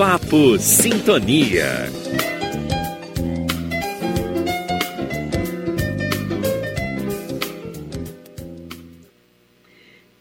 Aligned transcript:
Papo 0.00 0.58
Sintonia. 0.58 1.90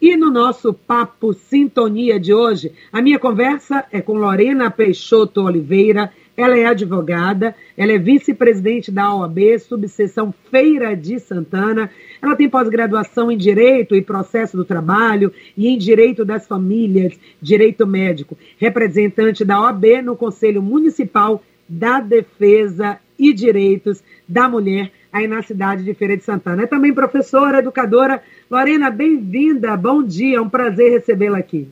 E 0.01 0.17
no 0.17 0.29
nosso 0.29 0.73
Papo 0.73 1.31
Sintonia 1.31 2.19
de 2.19 2.33
hoje, 2.33 2.73
a 2.91 3.01
minha 3.01 3.17
conversa 3.17 3.85
é 3.89 4.01
com 4.01 4.17
Lorena 4.17 4.69
Peixoto 4.69 5.43
Oliveira. 5.43 6.11
Ela 6.39 6.57
é 6.57 6.65
advogada, 6.67 7.53
ela 7.75 7.91
é 7.91 7.97
vice-presidente 7.97 8.93
da 8.93 9.13
OAB, 9.13 9.59
subseção 9.59 10.33
Feira 10.49 10.95
de 10.95 11.19
Santana. 11.19 11.91
Ela 12.21 12.33
tem 12.33 12.47
pós-graduação 12.47 13.29
em 13.29 13.35
Direito 13.35 13.93
e 13.93 14.01
Processo 14.01 14.55
do 14.55 14.63
Trabalho 14.63 15.33
e 15.57 15.67
em 15.67 15.77
Direito 15.77 16.23
das 16.23 16.47
Famílias, 16.47 17.19
Direito 17.41 17.85
Médico. 17.85 18.37
Representante 18.57 19.43
da 19.43 19.59
OAB 19.59 20.01
no 20.01 20.15
Conselho 20.15 20.61
Municipal 20.61 21.43
da 21.67 21.99
Defesa 21.99 22.97
e 23.19 23.33
Direitos 23.33 24.01
da 24.25 24.47
Mulher, 24.47 24.93
aí 25.11 25.27
na 25.27 25.41
cidade 25.41 25.83
de 25.83 25.93
Feira 25.93 26.15
de 26.15 26.23
Santana. 26.23 26.63
É 26.63 26.67
também 26.67 26.93
professora, 26.93 27.59
educadora. 27.59 28.23
Lorena, 28.49 28.89
bem-vinda, 28.89 29.75
bom 29.75 30.01
dia, 30.01 30.37
é 30.37 30.41
um 30.41 30.49
prazer 30.49 30.89
recebê-la 30.89 31.39
aqui. 31.39 31.67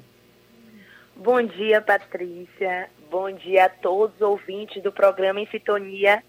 Bom 1.16 1.42
dia, 1.42 1.82
Patrícia. 1.82 2.90
Bom 3.10 3.32
dia 3.32 3.66
a 3.66 3.70
todos 3.70 4.16
os 4.18 4.22
ouvintes 4.22 4.84
do 4.84 4.92
programa 4.92 5.40
Em 5.40 5.48
Sintonia. 5.48 6.22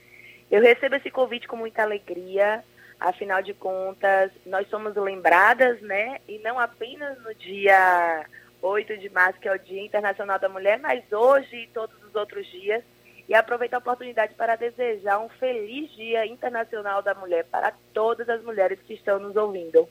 Eu 0.48 0.62
recebo 0.62 0.94
esse 0.94 1.10
convite 1.10 1.48
com 1.48 1.56
muita 1.56 1.82
alegria. 1.82 2.62
Afinal 3.00 3.42
de 3.42 3.52
contas, 3.52 4.30
nós 4.46 4.68
somos 4.68 4.94
lembradas, 4.94 5.80
né? 5.82 6.18
E 6.28 6.38
não 6.38 6.56
apenas 6.56 7.20
no 7.24 7.34
dia 7.34 8.24
8 8.62 8.96
de 8.96 9.10
março, 9.10 9.40
que 9.40 9.48
é 9.48 9.52
o 9.52 9.58
Dia 9.58 9.84
Internacional 9.84 10.38
da 10.38 10.48
Mulher, 10.48 10.78
mas 10.78 11.02
hoje 11.12 11.64
e 11.64 11.66
todos 11.68 12.00
os 12.04 12.14
outros 12.14 12.46
dias. 12.46 12.84
E 13.28 13.34
aproveito 13.34 13.74
a 13.74 13.78
oportunidade 13.78 14.34
para 14.34 14.54
desejar 14.54 15.18
um 15.18 15.28
feliz 15.28 15.90
Dia 15.96 16.26
Internacional 16.26 17.02
da 17.02 17.12
Mulher 17.12 17.44
para 17.46 17.72
todas 17.92 18.28
as 18.28 18.40
mulheres 18.44 18.78
que 18.86 18.94
estão 18.94 19.18
nos 19.18 19.34
ouvindo. 19.34 19.88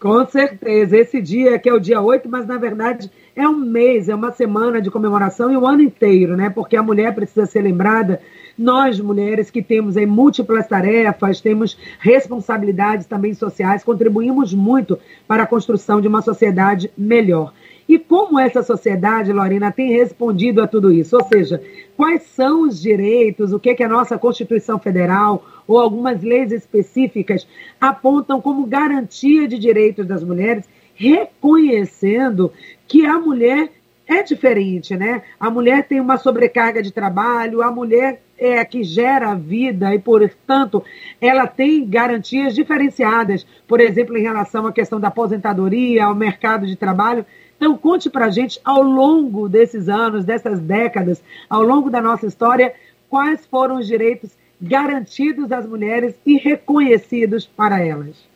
Com 0.00 0.24
certeza. 0.26 0.96
Esse 0.96 1.20
dia 1.20 1.58
que 1.58 1.68
é 1.68 1.74
o 1.74 1.80
dia 1.80 2.00
8, 2.00 2.28
mas 2.28 2.46
na 2.46 2.56
verdade 2.56 3.10
é 3.34 3.48
um 3.48 3.56
mês, 3.56 4.08
é 4.08 4.14
uma 4.14 4.30
semana 4.30 4.80
de 4.80 4.90
comemoração 4.90 5.50
e 5.50 5.56
o 5.56 5.66
ano 5.66 5.82
inteiro, 5.82 6.36
né? 6.36 6.50
Porque 6.50 6.76
a 6.76 6.82
mulher 6.82 7.14
precisa 7.14 7.46
ser 7.46 7.62
lembrada. 7.62 8.20
Nós, 8.56 9.00
mulheres 9.00 9.50
que 9.50 9.62
temos 9.62 9.96
aí 9.96 10.06
múltiplas 10.06 10.66
tarefas, 10.66 11.40
temos 11.40 11.78
responsabilidades 11.98 13.06
também 13.06 13.34
sociais, 13.34 13.84
contribuímos 13.84 14.54
muito 14.54 14.98
para 15.26 15.44
a 15.44 15.46
construção 15.46 16.00
de 16.00 16.08
uma 16.08 16.22
sociedade 16.22 16.90
melhor. 16.96 17.52
E 17.88 17.98
como 17.98 18.38
essa 18.38 18.62
sociedade, 18.62 19.32
Lorena, 19.32 19.72
tem 19.72 19.92
respondido 19.92 20.60
a 20.60 20.66
tudo 20.66 20.92
isso? 20.92 21.16
Ou 21.16 21.24
seja, 21.24 21.62
quais 21.96 22.22
são 22.22 22.62
os 22.62 22.80
direitos, 22.80 23.52
o 23.52 23.58
que, 23.58 23.74
que 23.74 23.82
a 23.82 23.88
nossa 23.88 24.18
Constituição 24.18 24.78
Federal 24.78 25.42
ou 25.66 25.78
algumas 25.78 26.22
leis 26.22 26.52
específicas 26.52 27.48
apontam 27.80 28.42
como 28.42 28.66
garantia 28.66 29.48
de 29.48 29.58
direitos 29.58 30.06
das 30.06 30.22
mulheres, 30.22 30.68
reconhecendo 30.94 32.52
que 32.86 33.06
a 33.06 33.18
mulher 33.18 33.70
é 34.06 34.22
diferente, 34.22 34.96
né? 34.96 35.22
A 35.38 35.50
mulher 35.50 35.86
tem 35.86 36.00
uma 36.00 36.16
sobrecarga 36.16 36.82
de 36.82 36.90
trabalho, 36.90 37.62
a 37.62 37.70
mulher 37.70 38.22
é 38.38 38.58
a 38.58 38.64
que 38.64 38.82
gera 38.82 39.30
a 39.30 39.34
vida 39.34 39.94
e, 39.94 39.98
portanto, 39.98 40.82
ela 41.20 41.46
tem 41.46 41.86
garantias 41.86 42.54
diferenciadas, 42.54 43.46
por 43.66 43.80
exemplo, 43.80 44.16
em 44.16 44.22
relação 44.22 44.66
à 44.66 44.72
questão 44.72 44.98
da 44.98 45.08
aposentadoria, 45.08 46.06
ao 46.06 46.14
mercado 46.14 46.66
de 46.66 46.76
trabalho. 46.76 47.26
Então, 47.58 47.76
conte 47.76 48.08
para 48.08 48.26
a 48.26 48.30
gente, 48.30 48.60
ao 48.64 48.80
longo 48.80 49.48
desses 49.48 49.88
anos, 49.88 50.24
dessas 50.24 50.60
décadas, 50.60 51.22
ao 51.50 51.60
longo 51.60 51.90
da 51.90 52.00
nossa 52.00 52.24
história, 52.24 52.72
quais 53.10 53.44
foram 53.46 53.78
os 53.78 53.86
direitos 53.86 54.30
garantidos 54.60 55.50
às 55.50 55.66
mulheres 55.66 56.14
e 56.24 56.38
reconhecidos 56.38 57.46
para 57.46 57.84
elas. 57.84 58.26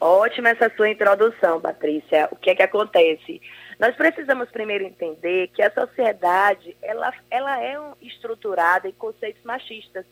Ótima 0.00 0.50
essa 0.50 0.70
sua 0.76 0.90
introdução, 0.90 1.60
Patrícia. 1.60 2.28
O 2.32 2.36
que 2.36 2.50
é 2.50 2.54
que 2.54 2.62
acontece? 2.62 3.40
Nós 3.78 3.94
precisamos 3.94 4.50
primeiro 4.50 4.84
entender 4.84 5.48
que 5.54 5.62
a 5.62 5.70
sociedade 5.70 6.76
ela, 6.82 7.12
ela 7.30 7.62
é 7.62 7.80
estruturada 8.02 8.88
em 8.88 8.92
conceitos 8.92 9.42
machistas. 9.44 10.04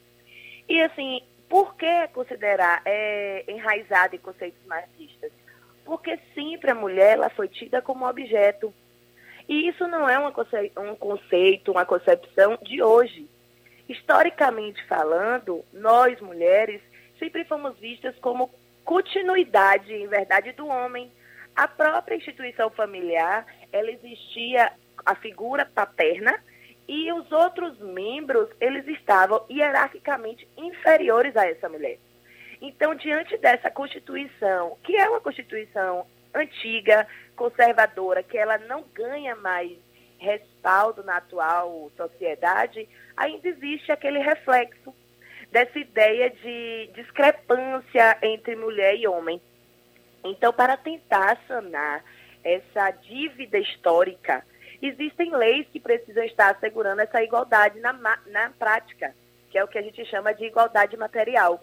E 0.68 0.80
assim, 0.80 1.20
por 1.48 1.74
que 1.74 2.08
considerar 2.14 2.80
é, 2.84 3.44
enraizada 3.48 4.16
em 4.16 4.18
conceitos 4.20 4.60
machistas? 4.66 5.30
Porque 5.92 6.18
sempre 6.34 6.70
a 6.70 6.74
mulher 6.74 7.18
ela 7.18 7.28
foi 7.28 7.46
tida 7.48 7.82
como 7.82 8.08
objeto. 8.08 8.72
E 9.46 9.68
isso 9.68 9.86
não 9.86 10.08
é 10.08 10.18
conce 10.32 10.72
um 10.74 10.96
conceito, 10.96 11.70
uma 11.70 11.84
concepção 11.84 12.58
de 12.62 12.82
hoje. 12.82 13.28
Historicamente 13.86 14.82
falando, 14.86 15.62
nós 15.70 16.18
mulheres 16.18 16.80
sempre 17.18 17.44
fomos 17.44 17.78
vistas 17.78 18.16
como 18.22 18.50
continuidade, 18.82 19.92
em 19.92 20.06
verdade, 20.06 20.52
do 20.52 20.66
homem. 20.66 21.12
A 21.54 21.68
própria 21.68 22.16
instituição 22.16 22.70
familiar, 22.70 23.44
ela 23.70 23.90
existia 23.90 24.72
a 25.04 25.14
figura 25.14 25.66
paterna 25.66 26.42
e 26.88 27.12
os 27.12 27.30
outros 27.30 27.78
membros, 27.80 28.48
eles 28.58 28.88
estavam 28.88 29.44
hierarquicamente 29.50 30.48
inferiores 30.56 31.36
a 31.36 31.46
essa 31.46 31.68
mulher. 31.68 31.98
Então, 32.64 32.94
diante 32.94 33.36
dessa 33.38 33.68
Constituição, 33.72 34.78
que 34.84 34.96
é 34.96 35.08
uma 35.10 35.20
Constituição 35.20 36.06
antiga, 36.32 37.08
conservadora, 37.34 38.22
que 38.22 38.38
ela 38.38 38.56
não 38.56 38.84
ganha 38.94 39.34
mais 39.34 39.76
respaldo 40.16 41.02
na 41.02 41.16
atual 41.16 41.90
sociedade, 41.96 42.88
ainda 43.16 43.48
existe 43.48 43.90
aquele 43.90 44.20
reflexo 44.20 44.94
dessa 45.50 45.76
ideia 45.76 46.30
de 46.30 46.88
discrepância 46.94 48.16
entre 48.22 48.54
mulher 48.54 48.94
e 48.94 49.08
homem. 49.08 49.42
Então, 50.22 50.52
para 50.52 50.76
tentar 50.76 51.42
sanar 51.48 52.04
essa 52.44 52.92
dívida 52.92 53.58
histórica, 53.58 54.46
existem 54.80 55.34
leis 55.34 55.66
que 55.72 55.80
precisam 55.80 56.22
estar 56.22 56.54
assegurando 56.54 57.02
essa 57.02 57.24
igualdade 57.24 57.80
na, 57.80 57.92
na 58.26 58.50
prática, 58.56 59.12
que 59.50 59.58
é 59.58 59.64
o 59.64 59.68
que 59.68 59.78
a 59.78 59.82
gente 59.82 60.04
chama 60.04 60.32
de 60.32 60.44
igualdade 60.44 60.96
material. 60.96 61.60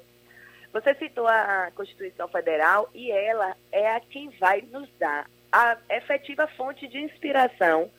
Você 0.72 0.94
citou 0.96 1.28
a 1.28 1.72
Constituição 1.76 2.28
Federal 2.28 2.90
e 2.94 3.12
ela 3.12 3.56
é 3.72 3.96
a 3.96 4.00
quem 4.00 4.30
vai 4.40 4.62
nos 4.62 4.88
dar 5.00 5.30
a 5.52 5.78
efetiva 5.90 6.48
fonte 6.48 6.88
de 6.88 7.00
inspiração 7.00 7.90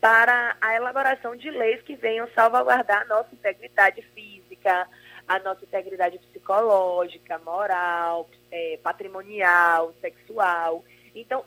para 0.00 0.56
a 0.60 0.74
elaboração 0.74 1.34
de 1.34 1.50
leis 1.50 1.82
que 1.82 1.96
venham 1.96 2.28
salvaguardar 2.34 3.02
a 3.02 3.04
nossa 3.06 3.34
integridade 3.34 4.02
física, 4.14 4.86
a 5.26 5.38
nossa 5.40 5.64
integridade 5.64 6.18
psicológica, 6.18 7.40
moral, 7.40 8.28
é, 8.52 8.78
patrimonial, 8.82 9.92
sexual. 10.00 10.84
Então, 11.12 11.44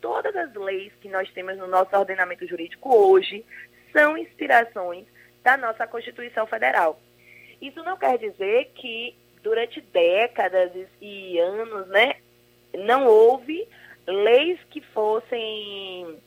todas 0.00 0.34
as 0.34 0.52
leis 0.54 0.92
que 1.00 1.08
nós 1.08 1.30
temos 1.30 1.56
no 1.56 1.68
nosso 1.68 1.96
ordenamento 1.96 2.44
jurídico 2.48 2.92
hoje 2.92 3.44
são 3.92 4.18
inspirações 4.18 5.06
da 5.44 5.56
nossa 5.56 5.86
Constituição 5.86 6.46
Federal. 6.46 7.00
Isso 7.60 7.80
não 7.84 7.96
quer 7.96 8.18
dizer 8.18 8.72
que 8.74 9.14
durante 9.42 9.80
décadas 9.80 10.70
e 11.00 11.38
anos, 11.38 11.88
né, 11.88 12.14
não 12.74 13.06
houve 13.06 13.66
leis 14.06 14.58
que 14.70 14.80
fossem 14.80 16.18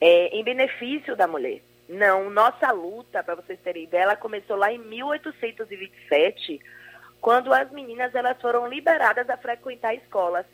é, 0.00 0.28
em 0.28 0.44
benefício 0.44 1.16
da 1.16 1.26
mulher. 1.26 1.60
Não, 1.88 2.28
nossa 2.30 2.72
luta, 2.72 3.22
para 3.22 3.36
vocês 3.36 3.58
terem 3.60 3.84
ideia, 3.84 4.02
ela 4.02 4.16
começou 4.16 4.56
lá 4.56 4.72
em 4.72 4.78
1827, 4.78 6.60
quando 7.20 7.52
as 7.52 7.70
meninas 7.70 8.14
elas 8.14 8.40
foram 8.40 8.66
liberadas 8.66 9.28
a 9.30 9.36
frequentar 9.36 9.94
escolas. 9.94 10.44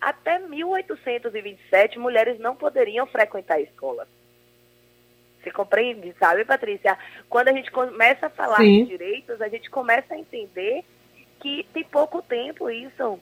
Até 0.00 0.38
1827, 0.40 1.98
mulheres 1.98 2.38
não 2.38 2.56
poderiam 2.56 3.06
frequentar 3.06 3.60
escolas. 3.60 4.08
Você 5.42 5.50
compreende, 5.52 6.12
sabe, 6.18 6.44
Patrícia? 6.44 6.98
Quando 7.28 7.48
a 7.48 7.52
gente 7.52 7.70
começa 7.70 8.26
a 8.26 8.30
falar 8.30 8.58
Sim. 8.58 8.82
de 8.82 8.90
direitos, 8.90 9.40
a 9.40 9.48
gente 9.48 9.70
começa 9.70 10.14
a 10.14 10.18
entender 10.18 10.84
que 11.46 11.64
tem 11.72 11.84
pouco 11.84 12.20
tempo 12.20 12.68
isso. 12.68 13.20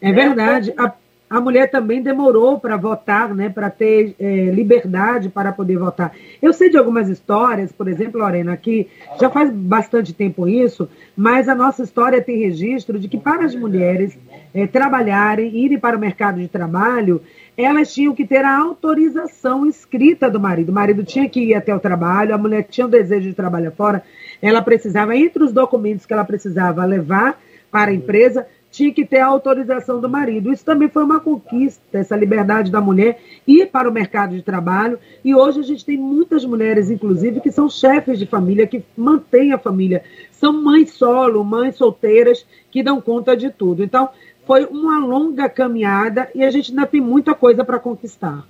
É, 0.00 0.10
é 0.10 0.12
verdade. 0.12 0.74
A, 0.76 0.92
a 1.30 1.40
mulher 1.40 1.70
também 1.70 2.02
demorou 2.02 2.58
para 2.58 2.76
votar, 2.76 3.32
né, 3.32 3.48
para 3.48 3.70
ter 3.70 4.16
é, 4.18 4.50
liberdade 4.50 5.28
para 5.28 5.52
poder 5.52 5.78
votar. 5.78 6.12
Eu 6.42 6.52
sei 6.52 6.68
de 6.68 6.76
algumas 6.76 7.08
histórias, 7.08 7.70
por 7.70 7.86
exemplo, 7.86 8.20
Lorena, 8.20 8.56
que 8.56 8.88
já 9.20 9.30
faz 9.30 9.52
bastante 9.52 10.12
tempo 10.12 10.48
isso, 10.48 10.88
mas 11.16 11.48
a 11.48 11.54
nossa 11.54 11.84
história 11.84 12.20
tem 12.20 12.36
registro 12.36 12.98
de 12.98 13.06
que 13.06 13.16
para 13.16 13.44
as 13.44 13.54
mulheres 13.54 14.18
é, 14.52 14.66
trabalharem, 14.66 15.56
irem 15.56 15.78
para 15.78 15.96
o 15.96 16.00
mercado 16.00 16.40
de 16.40 16.48
trabalho, 16.48 17.22
elas 17.56 17.92
tinham 17.92 18.14
que 18.14 18.26
ter 18.26 18.44
a 18.44 18.58
autorização 18.58 19.66
escrita 19.66 20.30
do 20.30 20.40
marido. 20.40 20.70
O 20.70 20.74
marido 20.74 21.04
tinha 21.04 21.28
que 21.28 21.40
ir 21.40 21.54
até 21.54 21.74
o 21.74 21.80
trabalho, 21.80 22.34
a 22.34 22.38
mulher 22.38 22.64
tinha 22.64 22.86
o 22.86 22.90
desejo 22.90 23.28
de 23.28 23.34
trabalhar 23.34 23.70
fora, 23.72 24.02
ela 24.40 24.62
precisava, 24.62 25.16
entre 25.16 25.44
os 25.44 25.52
documentos 25.52 26.06
que 26.06 26.12
ela 26.12 26.24
precisava 26.24 26.84
levar 26.84 27.40
para 27.70 27.90
a 27.90 27.94
empresa, 27.94 28.46
tinha 28.72 28.92
que 28.92 29.04
ter 29.04 29.18
a 29.18 29.26
autorização 29.26 30.00
do 30.00 30.08
marido. 30.08 30.50
Isso 30.50 30.64
também 30.64 30.88
foi 30.88 31.04
uma 31.04 31.20
conquista, 31.20 31.82
essa 31.92 32.16
liberdade 32.16 32.72
da 32.72 32.80
mulher 32.80 33.20
ir 33.46 33.66
para 33.66 33.88
o 33.88 33.92
mercado 33.92 34.34
de 34.34 34.42
trabalho. 34.42 34.98
E 35.22 35.34
hoje 35.34 35.60
a 35.60 35.62
gente 35.62 35.84
tem 35.84 35.98
muitas 35.98 36.44
mulheres, 36.44 36.90
inclusive, 36.90 37.40
que 37.40 37.52
são 37.52 37.68
chefes 37.68 38.18
de 38.18 38.24
família, 38.24 38.66
que 38.66 38.82
mantêm 38.96 39.52
a 39.52 39.58
família. 39.58 40.02
São 40.30 40.54
mães 40.54 40.92
solo, 40.92 41.44
mães 41.44 41.76
solteiras, 41.76 42.46
que 42.70 42.82
dão 42.82 42.98
conta 43.00 43.36
de 43.36 43.50
tudo. 43.50 43.84
Então, 43.84 44.08
foi 44.46 44.66
uma 44.66 44.98
longa 44.98 45.48
caminhada 45.48 46.30
e 46.34 46.44
a 46.44 46.50
gente 46.50 46.70
ainda 46.70 46.86
tem 46.86 47.00
muita 47.00 47.34
coisa 47.34 47.64
para 47.64 47.78
conquistar. 47.78 48.44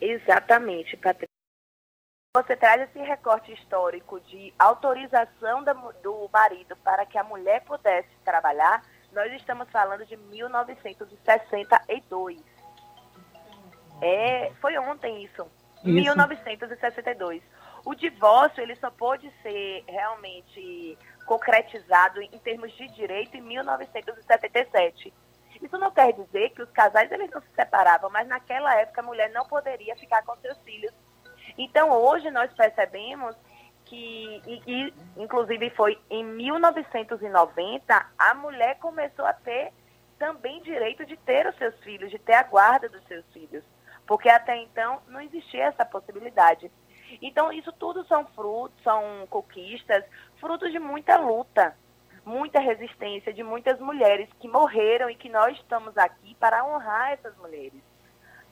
Exatamente, 0.00 0.96
Patrícia. 0.96 1.28
Você 2.36 2.56
traz 2.56 2.82
esse 2.82 2.98
recorte 2.98 3.52
histórico 3.52 4.18
de 4.20 4.52
autorização 4.58 5.62
do 6.02 6.28
marido 6.32 6.74
para 6.82 7.06
que 7.06 7.16
a 7.16 7.22
mulher 7.22 7.62
pudesse 7.64 8.08
trabalhar, 8.24 8.82
nós 9.12 9.32
estamos 9.34 9.70
falando 9.70 10.04
de 10.04 10.16
1962. 10.16 12.42
É, 14.02 14.50
foi 14.60 14.76
ontem 14.78 15.22
isso, 15.22 15.46
isso. 15.84 15.94
1962. 15.94 17.40
O 17.84 17.94
divórcio 17.94 18.62
ele 18.62 18.76
só 18.76 18.90
pôde 18.90 19.30
ser 19.42 19.84
realmente 19.86 20.98
concretizado 21.26 22.20
em 22.22 22.38
termos 22.38 22.72
de 22.72 22.88
direito 22.88 23.36
em 23.36 23.40
1977. 23.40 25.12
Isso 25.62 25.78
não 25.78 25.90
quer 25.90 26.12
dizer 26.12 26.50
que 26.50 26.62
os 26.62 26.70
casais 26.70 27.10
eles 27.12 27.30
não 27.30 27.40
se 27.40 27.48
separavam, 27.54 28.10
mas 28.10 28.26
naquela 28.26 28.74
época 28.74 29.00
a 29.00 29.04
mulher 29.04 29.30
não 29.30 29.46
poderia 29.46 29.96
ficar 29.96 30.22
com 30.22 30.36
seus 30.36 30.58
filhos 30.62 30.92
então, 31.56 31.90
hoje 31.90 32.30
nós 32.30 32.52
percebemos 32.52 33.36
que, 33.84 34.42
e, 34.46 34.62
e, 34.66 34.94
inclusive 35.16 35.70
foi 35.70 35.98
em 36.10 36.24
1990, 36.24 38.06
a 38.18 38.34
mulher 38.34 38.78
começou 38.78 39.24
a 39.24 39.32
ter 39.32 39.72
também 40.18 40.62
direito 40.62 41.04
de 41.04 41.16
ter 41.18 41.46
os 41.46 41.56
seus 41.56 41.78
filhos, 41.80 42.10
de 42.10 42.18
ter 42.18 42.34
a 42.34 42.42
guarda 42.42 42.88
dos 42.88 43.04
seus 43.06 43.24
filhos, 43.32 43.62
porque 44.06 44.28
até 44.28 44.56
então 44.56 45.00
não 45.08 45.20
existia 45.20 45.66
essa 45.66 45.84
possibilidade. 45.84 46.70
Então, 47.22 47.52
isso 47.52 47.72
tudo 47.72 48.04
são 48.06 48.24
frutos, 48.26 48.82
são 48.82 49.26
conquistas, 49.28 50.04
frutos 50.40 50.70
de 50.72 50.78
muita 50.78 51.16
luta, 51.16 51.76
muita 52.24 52.60
resistência 52.60 53.32
de 53.32 53.42
muitas 53.42 53.78
mulheres 53.80 54.28
que 54.40 54.48
morreram 54.48 55.10
e 55.10 55.14
que 55.14 55.28
nós 55.28 55.56
estamos 55.58 55.96
aqui 55.96 56.34
para 56.36 56.64
honrar 56.64 57.12
essas 57.12 57.36
mulheres 57.36 57.82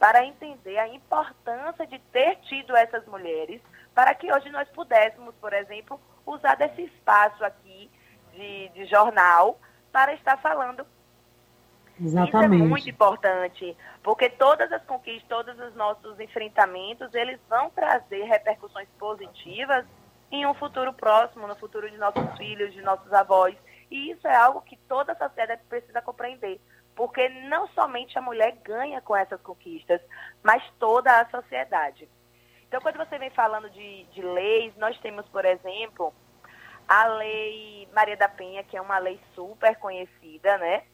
para 0.02 0.24
entender 0.24 0.78
a 0.78 0.88
importância 0.88 1.86
de 1.86 1.96
ter 2.10 2.34
tido 2.40 2.76
essas 2.76 3.06
mulheres, 3.06 3.62
para 3.94 4.12
que 4.16 4.32
hoje 4.32 4.50
nós 4.50 4.68
pudéssemos, 4.70 5.32
por 5.36 5.52
exemplo, 5.52 6.00
usar 6.26 6.56
desse 6.56 6.82
espaço 6.82 7.44
aqui 7.44 7.88
de, 8.32 8.68
de 8.70 8.84
jornal 8.86 9.60
para 9.92 10.12
estar 10.14 10.36
falando. 10.38 10.84
Exatamente. 12.02 12.56
Isso 12.56 12.64
é 12.64 12.68
muito 12.68 12.90
importante, 12.90 13.76
porque 14.02 14.28
todas 14.28 14.70
as 14.72 14.84
conquistas, 14.84 15.28
todos 15.28 15.58
os 15.58 15.74
nossos 15.74 16.18
enfrentamentos, 16.18 17.14
eles 17.14 17.38
vão 17.48 17.70
trazer 17.70 18.24
repercussões 18.24 18.88
positivas 18.98 19.84
em 20.30 20.46
um 20.46 20.54
futuro 20.54 20.92
próximo, 20.92 21.46
no 21.46 21.54
futuro 21.56 21.90
de 21.90 21.98
nossos 21.98 22.36
filhos, 22.36 22.72
de 22.72 22.82
nossos 22.82 23.12
avós. 23.12 23.54
E 23.90 24.10
isso 24.10 24.26
é 24.26 24.34
algo 24.34 24.62
que 24.62 24.76
toda 24.88 25.12
a 25.12 25.16
sociedade 25.16 25.62
precisa 25.68 26.00
compreender 26.00 26.60
porque 26.94 27.28
não 27.48 27.66
somente 27.68 28.18
a 28.18 28.22
mulher 28.22 28.56
ganha 28.62 29.00
com 29.00 29.16
essas 29.16 29.40
conquistas, 29.40 30.00
mas 30.42 30.62
toda 30.78 31.20
a 31.20 31.28
sociedade. 31.30 32.08
Então, 32.68 32.80
quando 32.80 32.96
você 32.96 33.18
vem 33.18 33.30
falando 33.30 33.68
de, 33.70 34.04
de 34.04 34.22
leis, 34.22 34.74
nós 34.76 34.98
temos, 35.00 35.26
por 35.28 35.44
exemplo, 35.44 36.12
a 36.88 37.06
Lei 37.06 37.88
Maria 37.94 38.16
da 38.16 38.28
Penha, 38.28 38.64
que 38.64 38.76
é 38.76 38.80
uma 38.80 38.98
lei 38.98 39.20
super 39.34 39.76
conhecida, 39.76 40.58
né? 40.58 40.84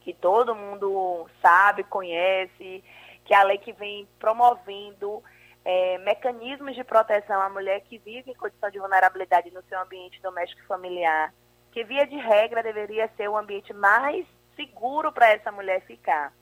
Que 0.00 0.14
todo 0.14 0.54
mundo 0.54 1.28
sabe, 1.42 1.84
conhece, 1.84 2.82
que 3.24 3.34
é 3.34 3.36
a 3.36 3.42
lei 3.42 3.58
que 3.58 3.72
vem 3.72 4.08
promovendo 4.18 5.22
é, 5.64 5.98
mecanismos 5.98 6.74
de 6.74 6.82
proteção 6.82 7.40
à 7.42 7.48
mulher 7.50 7.80
que 7.82 7.98
vive 7.98 8.30
em 8.30 8.34
condição 8.34 8.70
de 8.70 8.78
vulnerabilidade 8.78 9.50
no 9.50 9.62
seu 9.64 9.78
ambiente 9.80 10.20
doméstico 10.22 10.66
familiar, 10.66 11.34
que 11.72 11.84
via 11.84 12.06
de 12.06 12.16
regra 12.16 12.62
deveria 12.62 13.10
ser 13.16 13.28
o 13.28 13.36
ambiente 13.36 13.72
mais 13.74 14.26
seguro 14.56 15.12
para 15.12 15.28
essa 15.28 15.52
mulher 15.52 15.82
ficar. 15.82 16.32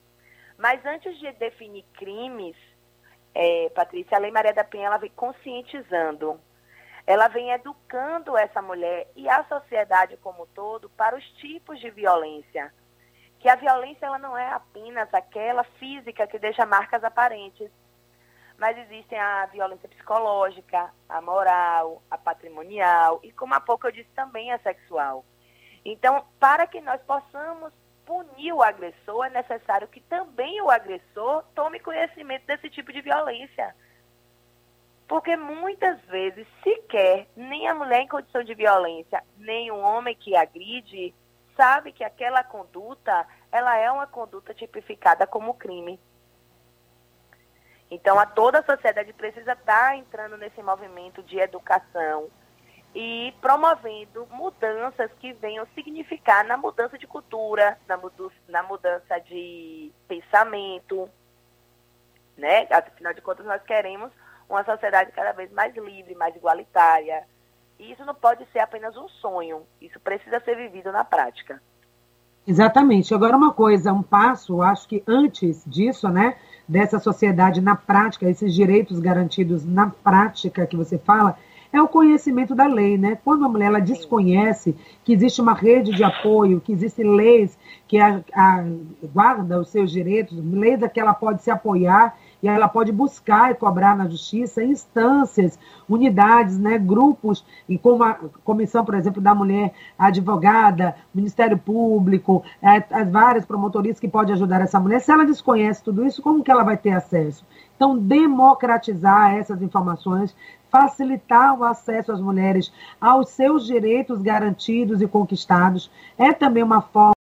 Mas 0.56 0.84
antes 0.86 1.18
de 1.18 1.32
definir 1.32 1.84
crimes, 1.94 2.56
é, 3.34 3.68
Patrícia, 3.70 4.16
a 4.16 4.20
Lei 4.20 4.30
Maria 4.30 4.54
da 4.54 4.64
Penha 4.64 4.86
ela 4.86 4.96
vem 4.96 5.10
conscientizando, 5.10 6.40
ela 7.06 7.28
vem 7.28 7.50
educando 7.50 8.36
essa 8.36 8.62
mulher 8.62 9.08
e 9.14 9.28
a 9.28 9.44
sociedade 9.44 10.16
como 10.18 10.44
um 10.44 10.46
todo 10.54 10.88
para 10.90 11.16
os 11.16 11.24
tipos 11.32 11.78
de 11.80 11.90
violência. 11.90 12.72
Que 13.38 13.48
a 13.48 13.56
violência 13.56 14.06
ela 14.06 14.18
não 14.18 14.36
é 14.36 14.48
apenas 14.52 15.12
aquela 15.12 15.64
física 15.64 16.26
que 16.26 16.38
deixa 16.38 16.66
marcas 16.66 17.04
aparentes, 17.04 17.70
mas 18.58 18.76
existem 18.78 19.18
a 19.18 19.46
violência 19.46 19.88
psicológica, 19.88 20.90
a 21.08 21.20
moral, 21.20 22.02
a 22.10 22.16
patrimonial 22.16 23.20
e, 23.22 23.30
como 23.32 23.54
há 23.54 23.60
pouco 23.60 23.86
eu 23.86 23.92
disse, 23.92 24.08
também 24.14 24.52
a 24.52 24.58
sexual. 24.58 25.24
Então, 25.84 26.24
para 26.40 26.66
que 26.66 26.80
nós 26.80 27.00
possamos 27.02 27.72
punir 28.04 28.52
o 28.52 28.62
agressor, 28.62 29.26
é 29.26 29.30
necessário 29.30 29.88
que 29.88 30.00
também 30.00 30.60
o 30.62 30.70
agressor 30.70 31.44
tome 31.54 31.80
conhecimento 31.80 32.46
desse 32.46 32.70
tipo 32.70 32.92
de 32.92 33.00
violência. 33.02 33.74
Porque 35.08 35.36
muitas 35.36 36.00
vezes, 36.02 36.46
sequer 36.62 37.28
nem 37.36 37.68
a 37.68 37.74
mulher 37.74 38.00
em 38.00 38.08
condição 38.08 38.42
de 38.42 38.54
violência, 38.54 39.22
nem 39.38 39.70
o 39.70 39.78
homem 39.78 40.16
que 40.16 40.34
agride, 40.36 41.14
sabe 41.56 41.92
que 41.92 42.04
aquela 42.04 42.44
conduta, 42.44 43.26
ela 43.50 43.76
é 43.76 43.90
uma 43.90 44.06
conduta 44.06 44.52
tipificada 44.54 45.26
como 45.26 45.54
crime. 45.54 45.98
Então, 47.90 48.18
a 48.18 48.26
toda 48.26 48.58
a 48.58 48.64
sociedade 48.64 49.12
precisa 49.12 49.52
estar 49.52 49.96
entrando 49.96 50.36
nesse 50.36 50.62
movimento 50.62 51.22
de 51.22 51.38
educação, 51.38 52.28
e 52.98 53.34
promovendo 53.42 54.26
mudanças 54.30 55.10
que 55.20 55.34
venham 55.34 55.66
significar 55.74 56.42
na 56.46 56.56
mudança 56.56 56.96
de 56.96 57.06
cultura, 57.06 57.78
na 58.48 58.62
mudança 58.62 59.18
de 59.20 59.92
pensamento, 60.08 61.06
né? 62.38 62.66
Afinal 62.70 63.12
de 63.12 63.20
contas, 63.20 63.44
nós 63.44 63.62
queremos 63.64 64.10
uma 64.48 64.64
sociedade 64.64 65.12
cada 65.12 65.32
vez 65.32 65.52
mais 65.52 65.76
livre, 65.76 66.14
mais 66.14 66.34
igualitária. 66.34 67.28
E 67.78 67.92
isso 67.92 68.04
não 68.04 68.14
pode 68.14 68.44
ser 68.52 68.60
apenas 68.60 68.96
um 68.96 69.08
sonho, 69.08 69.62
isso 69.80 70.00
precisa 70.00 70.40
ser 70.40 70.56
vivido 70.56 70.90
na 70.90 71.04
prática. 71.04 71.60
Exatamente. 72.46 73.12
Agora, 73.12 73.36
uma 73.36 73.52
coisa, 73.52 73.92
um 73.92 74.02
passo, 74.02 74.62
acho 74.62 74.88
que 74.88 75.02
antes 75.06 75.64
disso, 75.66 76.08
né, 76.08 76.36
dessa 76.66 76.98
sociedade 76.98 77.60
na 77.60 77.74
prática, 77.74 78.28
esses 78.28 78.54
direitos 78.54 79.00
garantidos 79.00 79.64
na 79.64 79.90
prática 79.90 80.66
que 80.66 80.76
você 80.76 80.96
fala, 80.96 81.36
é 81.72 81.82
o 81.82 81.88
conhecimento 81.88 82.54
da 82.54 82.66
lei, 82.66 82.96
né? 82.96 83.18
Quando 83.24 83.44
a 83.44 83.48
mulher 83.48 83.66
ela 83.66 83.80
desconhece 83.80 84.76
que 85.04 85.12
existe 85.12 85.40
uma 85.40 85.52
rede 85.52 85.92
de 85.92 86.04
apoio, 86.04 86.60
que 86.60 86.72
existem 86.72 87.04
leis 87.04 87.58
que 87.88 87.98
a, 87.98 88.22
a, 88.32 88.64
guarda 89.12 89.60
os 89.60 89.68
seus 89.68 89.90
direitos, 89.90 90.38
leis 90.44 90.82
a 90.82 90.88
que 90.88 91.00
ela 91.00 91.12
pode 91.12 91.42
se 91.42 91.50
apoiar 91.50 92.16
e 92.42 92.48
ela 92.48 92.68
pode 92.68 92.92
buscar 92.92 93.50
e 93.50 93.54
cobrar 93.54 93.96
na 93.96 94.08
justiça 94.08 94.62
instâncias, 94.62 95.58
unidades, 95.88 96.58
né, 96.58 96.78
grupos, 96.78 97.44
e 97.68 97.78
como 97.78 98.04
a 98.04 98.14
comissão, 98.44 98.84
por 98.84 98.94
exemplo, 98.94 99.20
da 99.20 99.34
mulher 99.34 99.72
advogada, 99.98 100.94
Ministério 101.14 101.58
Público, 101.58 102.44
é, 102.62 102.84
as 102.90 103.10
várias 103.10 103.44
promotorias 103.44 103.98
que 103.98 104.08
podem 104.08 104.34
ajudar 104.34 104.60
essa 104.60 104.80
mulher. 104.80 105.00
Se 105.00 105.10
ela 105.10 105.24
desconhece 105.24 105.82
tudo 105.82 106.04
isso, 106.04 106.22
como 106.22 106.42
que 106.42 106.50
ela 106.50 106.64
vai 106.64 106.76
ter 106.76 106.90
acesso? 106.90 107.44
Então, 107.76 107.96
democratizar 107.98 109.34
essas 109.34 109.60
informações, 109.60 110.34
facilitar 110.70 111.58
o 111.58 111.64
acesso 111.64 112.12
às 112.12 112.20
mulheres 112.20 112.72
aos 113.00 113.30
seus 113.30 113.66
direitos 113.66 114.20
garantidos 114.22 115.00
e 115.00 115.06
conquistados, 115.06 115.90
é 116.18 116.32
também 116.32 116.62
uma 116.62 116.80
forma 116.80 117.12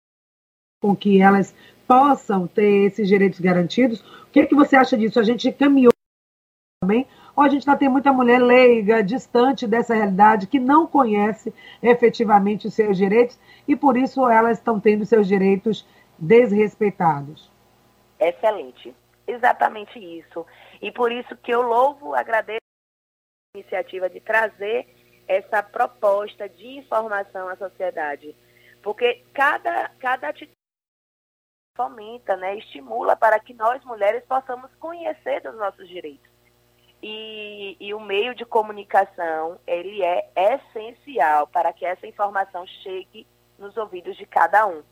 com 0.80 0.94
que 0.94 1.20
elas 1.20 1.54
possam 1.86 2.46
ter 2.46 2.86
esses 2.86 3.08
direitos 3.08 3.40
garantidos. 3.40 4.00
O 4.00 4.26
que, 4.32 4.40
é 4.40 4.46
que 4.46 4.54
você 4.54 4.76
acha 4.76 4.96
disso? 4.96 5.18
A 5.18 5.22
gente 5.22 5.50
caminhou 5.52 5.92
também, 6.80 7.06
ou 7.34 7.42
a 7.42 7.48
gente 7.48 7.68
ainda 7.68 7.78
tem 7.78 7.88
muita 7.88 8.12
mulher 8.12 8.40
leiga, 8.40 9.02
distante 9.02 9.66
dessa 9.66 9.94
realidade, 9.94 10.46
que 10.46 10.58
não 10.58 10.86
conhece 10.86 11.52
efetivamente 11.82 12.66
os 12.66 12.74
seus 12.74 12.96
direitos 12.96 13.38
e 13.66 13.74
por 13.74 13.96
isso 13.96 14.28
elas 14.28 14.58
estão 14.58 14.78
tendo 14.78 15.06
seus 15.06 15.26
direitos 15.26 15.86
desrespeitados. 16.18 17.50
Excelente 18.18 18.94
exatamente 19.26 19.98
isso. 19.98 20.46
E 20.80 20.90
por 20.92 21.10
isso 21.10 21.36
que 21.36 21.52
eu 21.52 21.62
louvo, 21.62 22.14
agradeço 22.14 22.60
a 23.54 23.58
iniciativa 23.58 24.08
de 24.08 24.20
trazer 24.20 24.88
essa 25.26 25.62
proposta 25.62 26.48
de 26.48 26.78
informação 26.78 27.48
à 27.48 27.56
sociedade. 27.56 28.36
Porque 28.82 29.24
cada, 29.34 29.88
cada 29.98 30.28
atitude 30.28 30.55
fomenta, 31.76 32.36
né, 32.36 32.56
estimula 32.56 33.14
para 33.14 33.38
que 33.38 33.54
nós 33.54 33.84
mulheres 33.84 34.24
possamos 34.24 34.70
conhecer 34.80 35.40
dos 35.42 35.54
nossos 35.56 35.88
direitos. 35.88 36.28
E, 37.02 37.76
e 37.78 37.94
o 37.94 38.00
meio 38.00 38.34
de 38.34 38.44
comunicação, 38.44 39.60
ele 39.66 40.02
é 40.02 40.28
essencial 40.34 41.46
para 41.46 41.72
que 41.72 41.84
essa 41.84 42.06
informação 42.06 42.66
chegue 42.66 43.26
nos 43.58 43.76
ouvidos 43.76 44.16
de 44.16 44.26
cada 44.26 44.66
um. 44.66 44.82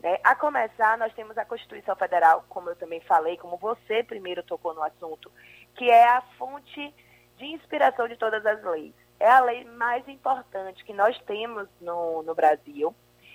Né? 0.00 0.18
A 0.24 0.34
começar, 0.34 0.96
nós 0.96 1.12
temos 1.14 1.36
a 1.36 1.44
Constituição 1.44 1.94
Federal, 1.96 2.44
como 2.48 2.70
eu 2.70 2.76
também 2.76 3.00
falei, 3.00 3.36
como 3.36 3.56
você 3.56 4.02
primeiro 4.02 4.42
tocou 4.42 4.72
no 4.72 4.82
assunto, 4.82 5.30
que 5.76 5.90
é 5.90 6.08
a 6.08 6.22
fonte 6.38 6.94
de 7.36 7.44
inspiração 7.46 8.08
de 8.08 8.16
todas 8.16 8.44
as 8.46 8.62
leis. 8.62 8.94
É 9.18 9.28
a 9.28 9.40
lei 9.40 9.64
mais 9.64 10.06
importante 10.08 10.84
que 10.84 10.92
nós 10.92 11.16
temos 11.26 11.68
no, 11.80 12.22
no 12.22 12.34
Brasil 12.34 12.94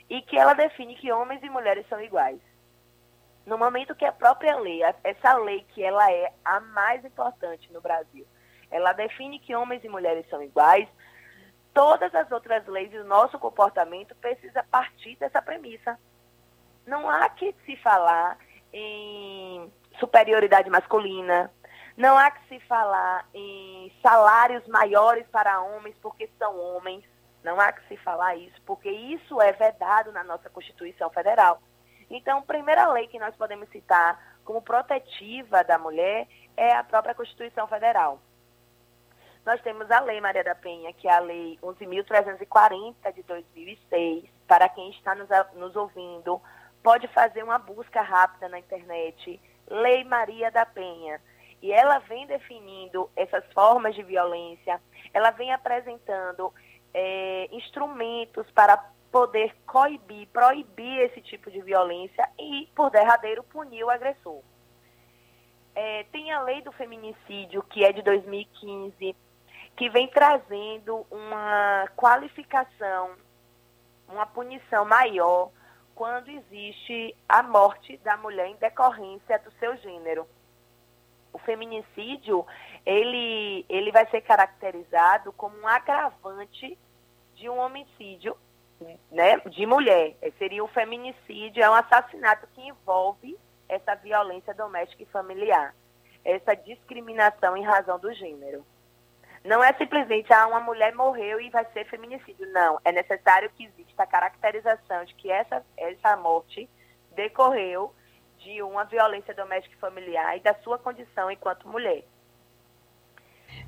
e 0.10 0.22
que 0.22 0.38
ela 0.38 0.54
define 0.54 0.96
que 0.96 1.12
homens 1.12 1.42
e 1.44 1.50
mulheres 1.50 1.86
são 1.88 2.02
iguais. 2.02 2.40
No 3.48 3.58
momento 3.58 3.96
que 3.96 4.04
a 4.04 4.12
própria 4.12 4.58
lei, 4.60 4.82
essa 5.06 5.34
lei 5.38 5.66
que 5.70 5.82
ela 5.82 6.12
é 6.12 6.34
a 6.44 6.60
mais 6.60 7.06
importante 7.06 7.72
no 7.72 7.80
Brasil, 7.80 8.28
ela 8.70 8.92
define 8.92 9.40
que 9.40 9.56
homens 9.56 9.82
e 9.86 9.88
mulheres 9.88 10.28
são 10.30 10.44
iguais, 10.44 10.86
todas 11.74 12.14
as 12.14 12.30
outras 12.30 12.68
leis 12.68 12.92
e 12.92 12.98
o 12.98 13.06
nosso 13.06 13.40
comportamento 13.40 14.14
precisa 14.16 14.66
partir 14.70 15.16
dessa 15.16 15.42
premissa. 15.42 15.98
Não 16.86 17.10
há 17.10 17.30
que 17.30 17.56
se 17.66 17.78
falar 17.78 18.38
em 18.74 19.72
superioridade 19.98 20.70
masculina, 20.70 21.50
não 21.96 22.18
há 22.18 22.30
que 22.30 22.46
se 22.50 22.60
falar 22.68 23.26
em 23.34 23.90
salários 24.04 24.68
maiores 24.68 25.26
para 25.28 25.62
homens 25.62 25.96
porque 26.02 26.30
são 26.38 26.60
homens, 26.60 27.06
não 27.46 27.62
há 27.62 27.72
que 27.72 27.88
se 27.88 27.96
falar 27.96 28.36
isso, 28.36 28.62
porque 28.66 28.90
isso 28.92 29.42
é 29.42 29.54
vedado 29.54 30.12
na 30.12 30.26
nossa 30.26 30.50
Constituição 30.50 31.10
Federal. 31.10 31.62
Então, 32.10 32.40
a 32.40 32.42
primeira 32.42 32.88
lei 32.92 33.08
que 33.08 33.20
nós 33.20 33.36
podemos 33.36 33.70
citar 33.70 34.38
como 34.46 34.62
protetiva 34.62 35.64
da 35.64 35.78
mulher 35.78 36.28
é 36.56 36.74
a 36.74 36.84
própria 36.84 37.14
Constituição 37.14 37.68
Federal. 37.68 38.20
Nós 39.46 39.62
temos 39.62 39.90
a 39.90 40.02
Lei 40.02 40.20
Maria 40.20 40.44
da 40.44 40.56
Penha, 40.56 40.92
que 40.92 41.08
é 41.08 41.14
a 41.14 41.20
Lei 41.20 41.58
11.340 41.64 43.14
de 43.14 43.24
2006. 43.24 44.26
Para 44.46 44.68
quem 44.68 44.90
está 44.92 45.16
nos, 45.16 45.30
nos 45.54 45.76
ouvindo, 45.76 46.42
pode 46.84 47.08
fazer 47.08 47.44
uma 47.44 47.58
busca 47.58 48.02
rápida 48.02 48.50
na 48.50 48.60
internet. 48.60 49.40
Lei 49.70 50.04
Maria 50.04 50.52
da 50.52 50.66
Penha. 50.66 51.22
E 51.62 51.72
ela 51.72 52.00
vem 52.00 52.28
definindo 52.28 53.10
essas 53.16 53.44
formas 53.54 53.96
de 53.96 54.04
violência, 54.04 54.80
ela 55.14 55.32
vem 55.32 55.52
apresentando 55.52 56.54
é, 56.94 57.48
instrumentos 57.52 58.50
para 58.52 58.78
poder 59.18 59.56
coibir, 59.66 60.28
proibir 60.28 61.00
esse 61.00 61.20
tipo 61.22 61.50
de 61.50 61.60
violência 61.64 62.30
e, 62.38 62.70
por 62.76 62.92
derradeiro, 62.92 63.42
punir 63.42 63.84
o 63.84 63.90
agressor. 63.90 64.44
É, 65.74 66.04
tem 66.12 66.32
a 66.32 66.40
lei 66.42 66.62
do 66.62 66.72
feminicídio, 66.72 67.64
que 67.64 67.84
é 67.84 67.92
de 67.92 68.04
2015, 68.04 69.16
que 69.76 69.90
vem 69.90 70.08
trazendo 70.10 71.04
uma 71.10 71.88
qualificação, 71.96 73.16
uma 74.08 74.28
punição 74.28 74.86
maior 74.86 75.50
quando 75.96 76.30
existe 76.30 77.16
a 77.28 77.42
morte 77.42 77.98
da 77.98 78.18
mulher 78.18 78.50
em 78.50 78.56
decorrência 78.58 79.40
do 79.40 79.52
seu 79.54 79.76
gênero. 79.78 80.28
O 81.34 81.40
feminicídio, 81.40 82.46
ele, 82.86 83.66
ele 83.68 83.92
vai 83.92 84.08
ser 84.12 84.22
caracterizado 84.22 85.34
como 85.34 85.58
um 85.58 85.68
agravante 85.68 86.78
de 87.34 87.50
um 87.50 87.58
homicídio 87.58 88.38
né, 89.12 89.40
de 89.50 89.66
mulher. 89.66 90.16
Seria 90.38 90.64
o 90.64 90.68
feminicídio, 90.68 91.64
é 91.64 91.70
um 91.70 91.74
assassinato 91.74 92.48
que 92.54 92.62
envolve 92.62 93.38
essa 93.68 93.96
violência 93.96 94.54
doméstica 94.54 95.04
e 95.04 95.08
familiar, 95.08 95.76
essa 96.24 96.56
discriminação 96.56 97.58
em 97.58 97.64
razão 97.64 98.00
do 98.00 98.14
gênero. 98.14 98.66
Não 99.44 99.64
é 99.64 99.72
simplesmente, 99.74 100.32
ah, 100.34 100.48
uma 100.48 100.60
mulher 100.60 100.94
morreu 100.94 101.40
e 101.40 101.50
vai 101.50 101.66
ser 101.72 101.86
feminicídio. 101.86 102.52
Não, 102.52 102.80
é 102.84 102.92
necessário 102.92 103.50
que 103.56 103.66
exista 103.66 104.04
a 104.04 104.08
caracterização 104.08 105.06
de 105.06 105.14
que 105.16 105.32
essa, 105.32 105.64
essa 105.78 106.18
morte 106.18 106.70
decorreu 107.16 107.94
de 108.40 108.62
uma 108.62 108.84
violência 108.84 109.34
doméstica 109.34 109.76
e 109.76 109.80
familiar 109.80 110.38
e 110.38 110.42
da 110.42 110.54
sua 110.56 110.78
condição 110.78 111.32
enquanto 111.32 111.68
mulher. 111.68 112.04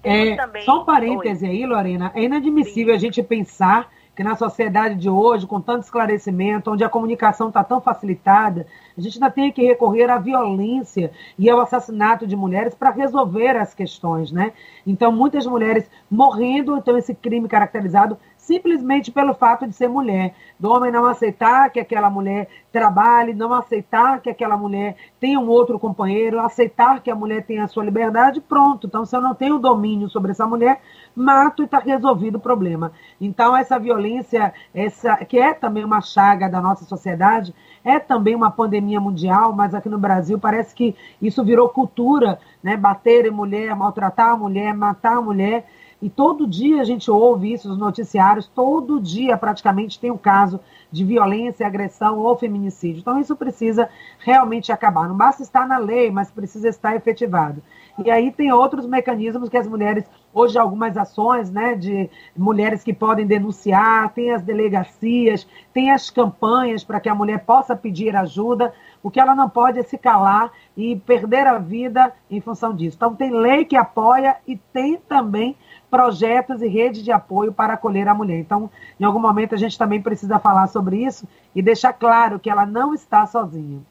É, 0.03 0.35
também... 0.35 0.63
Só 0.63 0.81
um 0.81 0.85
parêntese 0.85 1.45
Oi. 1.45 1.51
aí, 1.51 1.65
Lorena. 1.65 2.11
É 2.15 2.21
inadmissível 2.21 2.93
Sim. 2.93 2.97
a 2.97 2.99
gente 2.99 3.23
pensar 3.23 3.91
que 4.15 4.23
na 4.23 4.35
sociedade 4.35 4.95
de 4.95 5.09
hoje, 5.09 5.47
com 5.47 5.61
tanto 5.61 5.83
esclarecimento, 5.83 6.71
onde 6.71 6.83
a 6.83 6.89
comunicação 6.89 7.47
está 7.47 7.63
tão 7.63 7.79
facilitada, 7.79 8.67
a 8.97 9.01
gente 9.01 9.15
ainda 9.15 9.31
tem 9.31 9.51
que 9.51 9.65
recorrer 9.65 10.09
à 10.09 10.17
violência 10.17 11.11
e 11.37 11.49
ao 11.49 11.59
assassinato 11.61 12.27
de 12.27 12.35
mulheres 12.35 12.75
para 12.75 12.89
resolver 12.89 13.55
as 13.55 13.73
questões, 13.73 14.31
né? 14.31 14.51
Então, 14.85 15.11
muitas 15.11 15.45
mulheres 15.45 15.89
morrendo, 16.11 16.77
então 16.77 16.97
esse 16.97 17.13
crime 17.15 17.47
caracterizado 17.47 18.17
simplesmente 18.49 19.11
pelo 19.11 19.35
fato 19.35 19.67
de 19.67 19.75
ser 19.75 19.87
mulher, 19.87 20.33
do 20.59 20.71
homem 20.71 20.91
não 20.91 21.05
aceitar 21.05 21.69
que 21.69 21.79
aquela 21.79 22.09
mulher 22.09 22.47
trabalhe, 22.71 23.31
não 23.31 23.53
aceitar 23.53 24.19
que 24.21 24.29
aquela 24.29 24.57
mulher 24.57 24.95
tenha 25.19 25.39
um 25.39 25.47
outro 25.47 25.77
companheiro, 25.77 26.39
aceitar 26.39 26.99
que 26.99 27.11
a 27.11 27.15
mulher 27.15 27.45
tenha 27.45 27.63
a 27.63 27.67
sua 27.67 27.85
liberdade, 27.85 28.41
pronto. 28.41 28.87
Então, 28.87 29.05
se 29.05 29.15
eu 29.15 29.21
não 29.21 29.35
tenho 29.35 29.59
domínio 29.59 30.09
sobre 30.09 30.31
essa 30.31 30.47
mulher, 30.47 30.81
mato 31.15 31.61
e 31.61 31.65
está 31.65 31.77
resolvido 31.77 32.37
o 32.37 32.39
problema. 32.39 32.91
Então, 33.21 33.55
essa 33.55 33.77
violência, 33.77 34.51
essa 34.73 35.17
que 35.17 35.37
é 35.37 35.53
também 35.53 35.85
uma 35.85 36.01
chaga 36.01 36.49
da 36.49 36.59
nossa 36.59 36.85
sociedade, 36.85 37.53
é 37.83 37.99
também 37.99 38.33
uma 38.33 38.49
pandemia 38.49 38.99
mundial, 38.99 39.53
mas 39.53 39.75
aqui 39.75 39.89
no 39.89 39.99
Brasil 39.99 40.39
parece 40.39 40.73
que 40.73 40.95
isso 41.21 41.45
virou 41.45 41.69
cultura, 41.69 42.39
né? 42.63 42.75
Bater 42.75 43.27
em 43.27 43.31
mulher, 43.31 43.75
maltratar 43.75 44.31
a 44.31 44.37
mulher, 44.37 44.73
matar 44.73 45.17
a 45.17 45.21
mulher. 45.21 45.67
E 46.01 46.09
todo 46.09 46.47
dia 46.47 46.81
a 46.81 46.85
gente 46.85 47.11
ouve 47.11 47.51
isso 47.51 47.67
nos 47.67 47.77
noticiários, 47.77 48.47
todo 48.47 49.01
dia 49.01 49.37
praticamente 49.37 49.99
tem 49.99 50.09
um 50.09 50.17
caso 50.17 50.59
de 50.91 51.03
violência, 51.03 51.67
agressão 51.67 52.19
ou 52.19 52.37
feminicídio. 52.37 53.01
Então 53.01 53.19
isso 53.19 53.35
precisa 53.35 53.89
realmente 54.19 54.71
acabar. 54.71 55.09
Não 55.09 55.15
basta 55.15 55.43
estar 55.43 55.67
na 55.67 55.77
lei, 55.77 56.09
mas 56.09 56.31
precisa 56.31 56.69
estar 56.69 56.95
efetivado. 56.95 57.61
E 58.03 58.09
aí 58.09 58.31
tem 58.31 58.51
outros 58.51 58.85
mecanismos 58.85 59.49
que 59.49 59.57
as 59.57 59.67
mulheres, 59.67 60.05
hoje 60.33 60.57
algumas 60.57 60.95
ações, 60.95 61.51
né, 61.51 61.75
de 61.75 62.09
mulheres 62.35 62.81
que 62.81 62.93
podem 62.93 63.27
denunciar, 63.27 64.13
tem 64.13 64.31
as 64.31 64.41
delegacias, 64.41 65.45
tem 65.73 65.91
as 65.91 66.09
campanhas 66.09 66.81
para 66.81 67.01
que 67.01 67.09
a 67.09 67.15
mulher 67.15 67.43
possa 67.43 67.75
pedir 67.75 68.15
ajuda, 68.15 68.73
o 69.03 69.11
que 69.11 69.19
ela 69.19 69.35
não 69.35 69.49
pode 69.49 69.79
é 69.79 69.83
se 69.83 69.97
calar 69.97 70.51
e 70.77 70.95
perder 70.95 71.45
a 71.45 71.57
vida 71.57 72.13
em 72.31 72.39
função 72.39 72.73
disso. 72.73 72.95
Então 72.95 73.13
tem 73.13 73.31
lei 73.31 73.65
que 73.65 73.75
apoia 73.75 74.37
e 74.47 74.55
tem 74.55 74.97
também 74.97 75.57
projetos 75.89 76.61
e 76.61 76.67
redes 76.67 77.03
de 77.03 77.11
apoio 77.11 77.51
para 77.51 77.73
acolher 77.73 78.07
a 78.07 78.13
mulher. 78.13 78.37
Então, 78.37 78.69
em 78.99 79.03
algum 79.03 79.19
momento, 79.19 79.55
a 79.55 79.57
gente 79.57 79.77
também 79.77 80.01
precisa 80.01 80.39
falar 80.39 80.67
sobre 80.67 80.97
isso 80.97 81.27
e 81.53 81.61
deixar 81.61 81.93
claro 81.93 82.39
que 82.39 82.49
ela 82.49 82.65
não 82.65 82.93
está 82.93 83.25
sozinha. 83.25 83.81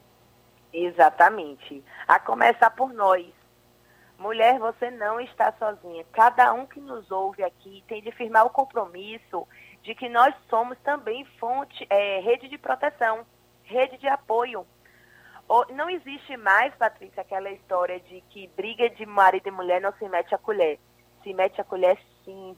Exatamente. 0.73 1.83
A 2.07 2.19
começar 2.19 2.69
por 2.71 2.93
nós. 2.93 3.25
Mulher, 4.17 4.59
você 4.59 4.91
não 4.91 5.19
está 5.19 5.53
sozinha. 5.53 6.05
Cada 6.11 6.53
um 6.53 6.65
que 6.65 6.79
nos 6.79 7.09
ouve 7.09 7.43
aqui 7.43 7.83
tem 7.87 8.01
de 8.01 8.11
firmar 8.11 8.45
o 8.45 8.49
compromisso 8.49 9.47
de 9.81 9.95
que 9.95 10.09
nós 10.09 10.35
somos 10.49 10.77
também 10.79 11.25
fonte, 11.39 11.87
é, 11.89 12.19
rede 12.19 12.49
de 12.49 12.57
proteção, 12.57 13.25
rede 13.63 13.97
de 13.97 14.07
apoio. 14.07 14.65
Não 15.73 15.89
existe 15.89 16.37
mais, 16.37 16.75
Patrícia, 16.75 17.21
aquela 17.21 17.49
história 17.49 17.99
de 18.01 18.21
que 18.29 18.47
briga 18.55 18.89
de 18.89 19.05
marido 19.05 19.47
e 19.47 19.51
mulher 19.51 19.81
não 19.81 19.91
se 19.93 20.07
mete 20.07 20.35
a 20.35 20.37
colher 20.37 20.77
se 21.23 21.33
mete 21.33 21.59
a 21.59 21.63
colher 21.63 21.97
sim, 22.23 22.57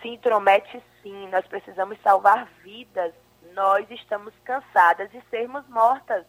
se 0.00 0.08
intromete 0.08 0.82
sim, 1.02 1.28
nós 1.28 1.46
precisamos 1.46 2.00
salvar 2.02 2.46
vidas, 2.62 3.12
nós 3.54 3.90
estamos 3.90 4.32
cansadas 4.44 5.10
de 5.10 5.20
sermos 5.30 5.66
mortas. 5.68 6.24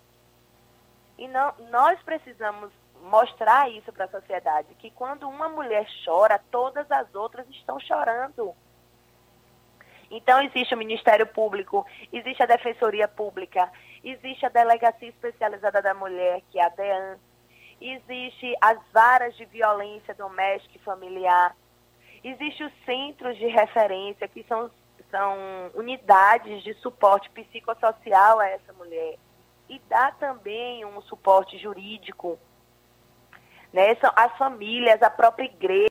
E 1.17 1.27
não, 1.27 1.53
nós 1.69 2.01
precisamos 2.03 2.71
mostrar 3.03 3.69
isso 3.69 3.91
para 3.91 4.05
a 4.05 4.09
sociedade, 4.09 4.75
que 4.75 4.91
quando 4.91 5.27
uma 5.27 5.49
mulher 5.49 5.85
chora, 6.03 6.39
todas 6.51 6.89
as 6.91 7.13
outras 7.15 7.47
estão 7.49 7.79
chorando. 7.79 8.55
Então 10.11 10.41
existe 10.41 10.73
o 10.73 10.77
Ministério 10.77 11.27
Público, 11.27 11.85
existe 12.11 12.41
a 12.41 12.47
Defensoria 12.47 13.07
Pública, 13.07 13.71
existe 14.03 14.45
a 14.45 14.49
Delegacia 14.49 15.07
Especializada 15.07 15.81
da 15.81 15.93
Mulher, 15.93 16.41
que 16.49 16.59
é 16.59 16.65
a 16.65 16.69
DEAN, 16.69 17.17
existe 17.81 18.55
as 18.61 18.77
varas 18.91 19.35
de 19.35 19.45
violência 19.45 20.13
doméstica 20.13 20.77
e 20.77 20.79
familiar, 20.79 21.55
existe 22.23 22.63
os 22.63 22.73
centros 22.85 23.37
de 23.37 23.47
referência, 23.47 24.27
que 24.27 24.43
são, 24.43 24.69
são 25.09 25.37
unidades 25.73 26.63
de 26.63 26.73
suporte 26.75 27.29
psicossocial 27.29 28.39
a 28.39 28.47
essa 28.47 28.73
mulher, 28.73 29.17
e 29.69 29.79
dá 29.87 30.11
também 30.11 30.83
um 30.85 31.01
suporte 31.03 31.57
jurídico. 31.57 32.39
Né? 33.71 33.95
São 33.95 34.11
as 34.15 34.35
famílias, 34.37 35.01
a 35.01 35.09
própria 35.09 35.45
igreja. 35.45 35.89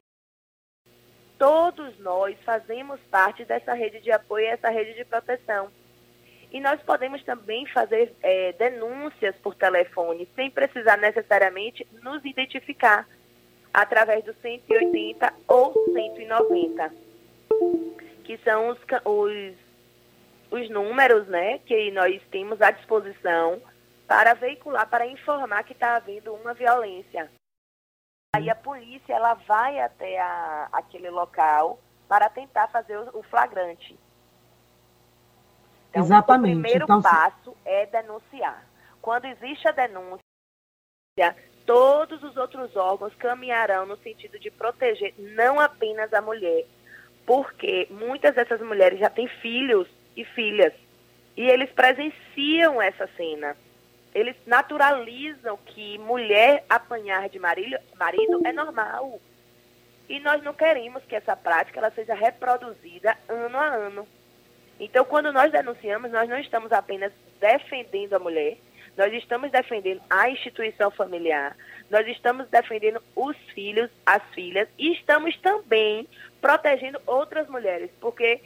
Todos 1.39 1.97
nós 2.01 2.37
fazemos 2.45 3.01
parte 3.03 3.45
dessa 3.45 3.73
rede 3.73 4.01
de 4.01 4.11
apoio, 4.11 4.47
essa 4.49 4.69
rede 4.69 4.95
de 4.95 5.05
proteção. 5.05 5.71
E 6.51 6.61
nós 6.61 6.81
podemos 6.83 7.23
também 7.25 7.67
fazer 7.67 8.15
é, 8.23 8.53
denúncias 8.53 9.37
por 9.37 9.55
telefone, 9.55 10.29
sem 10.35 10.51
precisar 10.51 10.97
necessariamente 10.97 11.87
nos 12.03 12.25
identificar, 12.25 13.07
através 13.73 14.25
do 14.25 14.35
180 14.35 15.33
ou 15.47 15.73
190, 15.93 16.93
que 18.25 18.39
são 18.39 18.69
os, 18.69 18.79
os, 19.05 19.55
os 20.51 20.71
números 20.71 21.29
né, 21.29 21.59
que 21.59 21.91
nós 21.91 22.21
temos 22.31 22.63
à 22.63 22.71
disposição 22.71 23.61
para 24.07 24.33
veicular, 24.33 24.89
para 24.89 25.07
informar 25.07 25.65
que 25.65 25.75
está 25.75 25.97
havendo 25.97 26.33
uma 26.33 26.55
violência. 26.55 27.31
Aí 28.35 28.49
a 28.49 28.55
polícia 28.55 29.13
ela 29.13 29.35
vai 29.35 29.81
até 29.81 30.19
a, 30.19 30.69
aquele 30.73 31.11
local 31.11 31.79
para 32.09 32.31
tentar 32.31 32.69
fazer 32.69 32.97
o, 32.97 33.19
o 33.19 33.23
flagrante. 33.25 33.99
Então, 35.91 36.03
Exatamente. 36.03 36.59
O 36.59 36.61
primeiro 36.63 36.85
então, 36.85 37.03
passo 37.03 37.57
é 37.65 37.87
denunciar. 37.87 38.65
Quando 39.01 39.25
existe 39.27 39.69
a 39.69 39.73
denúncia, 39.73 40.21
todos 41.65 42.23
os 42.23 42.37
outros 42.37 42.75
órgãos 42.77 43.15
caminharão 43.15 43.87
no 43.87 43.97
sentido 43.99 44.39
de 44.39 44.51
proteger 44.51 45.15
não 45.19 45.59
apenas 45.59 46.13
a 46.13 46.21
mulher, 46.21 46.65
porque 47.27 47.87
muitas 47.91 48.35
dessas 48.35 48.61
mulheres 48.61 48.99
já 48.99 49.11
têm 49.11 49.29
filhos 49.29 49.89
e 50.17 50.25
filhas 50.25 50.73
e 51.37 51.49
eles 51.49 51.71
presenciam 51.71 52.83
essa 52.83 53.09
cena. 53.17 53.57
Eles 54.13 54.35
naturalizam 54.45 55.57
que 55.59 55.97
mulher 55.99 56.65
apanhar 56.69 57.29
de 57.29 57.39
marido, 57.39 57.79
marido 57.97 58.41
é 58.45 58.53
normal. 58.53 59.21
E 60.09 60.19
nós 60.19 60.43
não 60.43 60.53
queremos 60.53 61.05
que 61.05 61.15
essa 61.15 61.37
prática 61.37 61.79
ela 61.79 61.93
seja 61.93 62.15
reproduzida 62.15 63.17
ano 63.29 63.57
a 63.57 63.67
ano. 63.67 64.09
Então, 64.81 65.05
quando 65.05 65.33
nós 65.33 65.51
denunciamos, 65.51 66.11
nós 66.11 66.29
não 66.29 66.39
estamos 66.39 66.73
apenas 66.73 67.13
defendendo 67.41 68.15
a 68.15 68.19
mulher, 68.19 68.57
nós 68.97 69.13
estamos 69.13 69.51
defendendo 69.51 70.01
a 70.11 70.29
instituição 70.29 70.91
familiar, 70.91 71.57
nós 71.91 72.07
estamos 72.09 72.49
defendendo 72.49 73.01
os 73.15 73.37
filhos, 73.55 73.91
as 74.05 74.23
filhas, 74.35 74.69
e 74.79 74.93
estamos 74.93 75.37
também 75.39 76.07
protegendo 76.41 77.01
outras 77.07 77.49
mulheres, 77.49 77.91
porque 78.01 78.41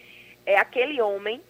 é 0.44 0.58
aquele 0.58 1.00
homem 1.00 1.40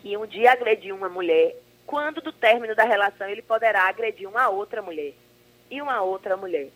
que 0.00 0.16
um 0.16 0.26
dia 0.26 0.52
agrediu 0.52 0.96
uma 0.96 1.08
mulher, 1.08 1.54
quando 1.86 2.20
do 2.20 2.32
término 2.32 2.74
da 2.74 2.84
relação 2.84 3.28
ele 3.28 3.42
poderá 3.42 3.88
agredir 3.88 4.28
uma 4.28 4.48
outra 4.48 4.80
mulher 4.80 5.12
e 5.70 5.80
uma 5.80 6.02
outra 6.02 6.36
mulher. 6.36 6.68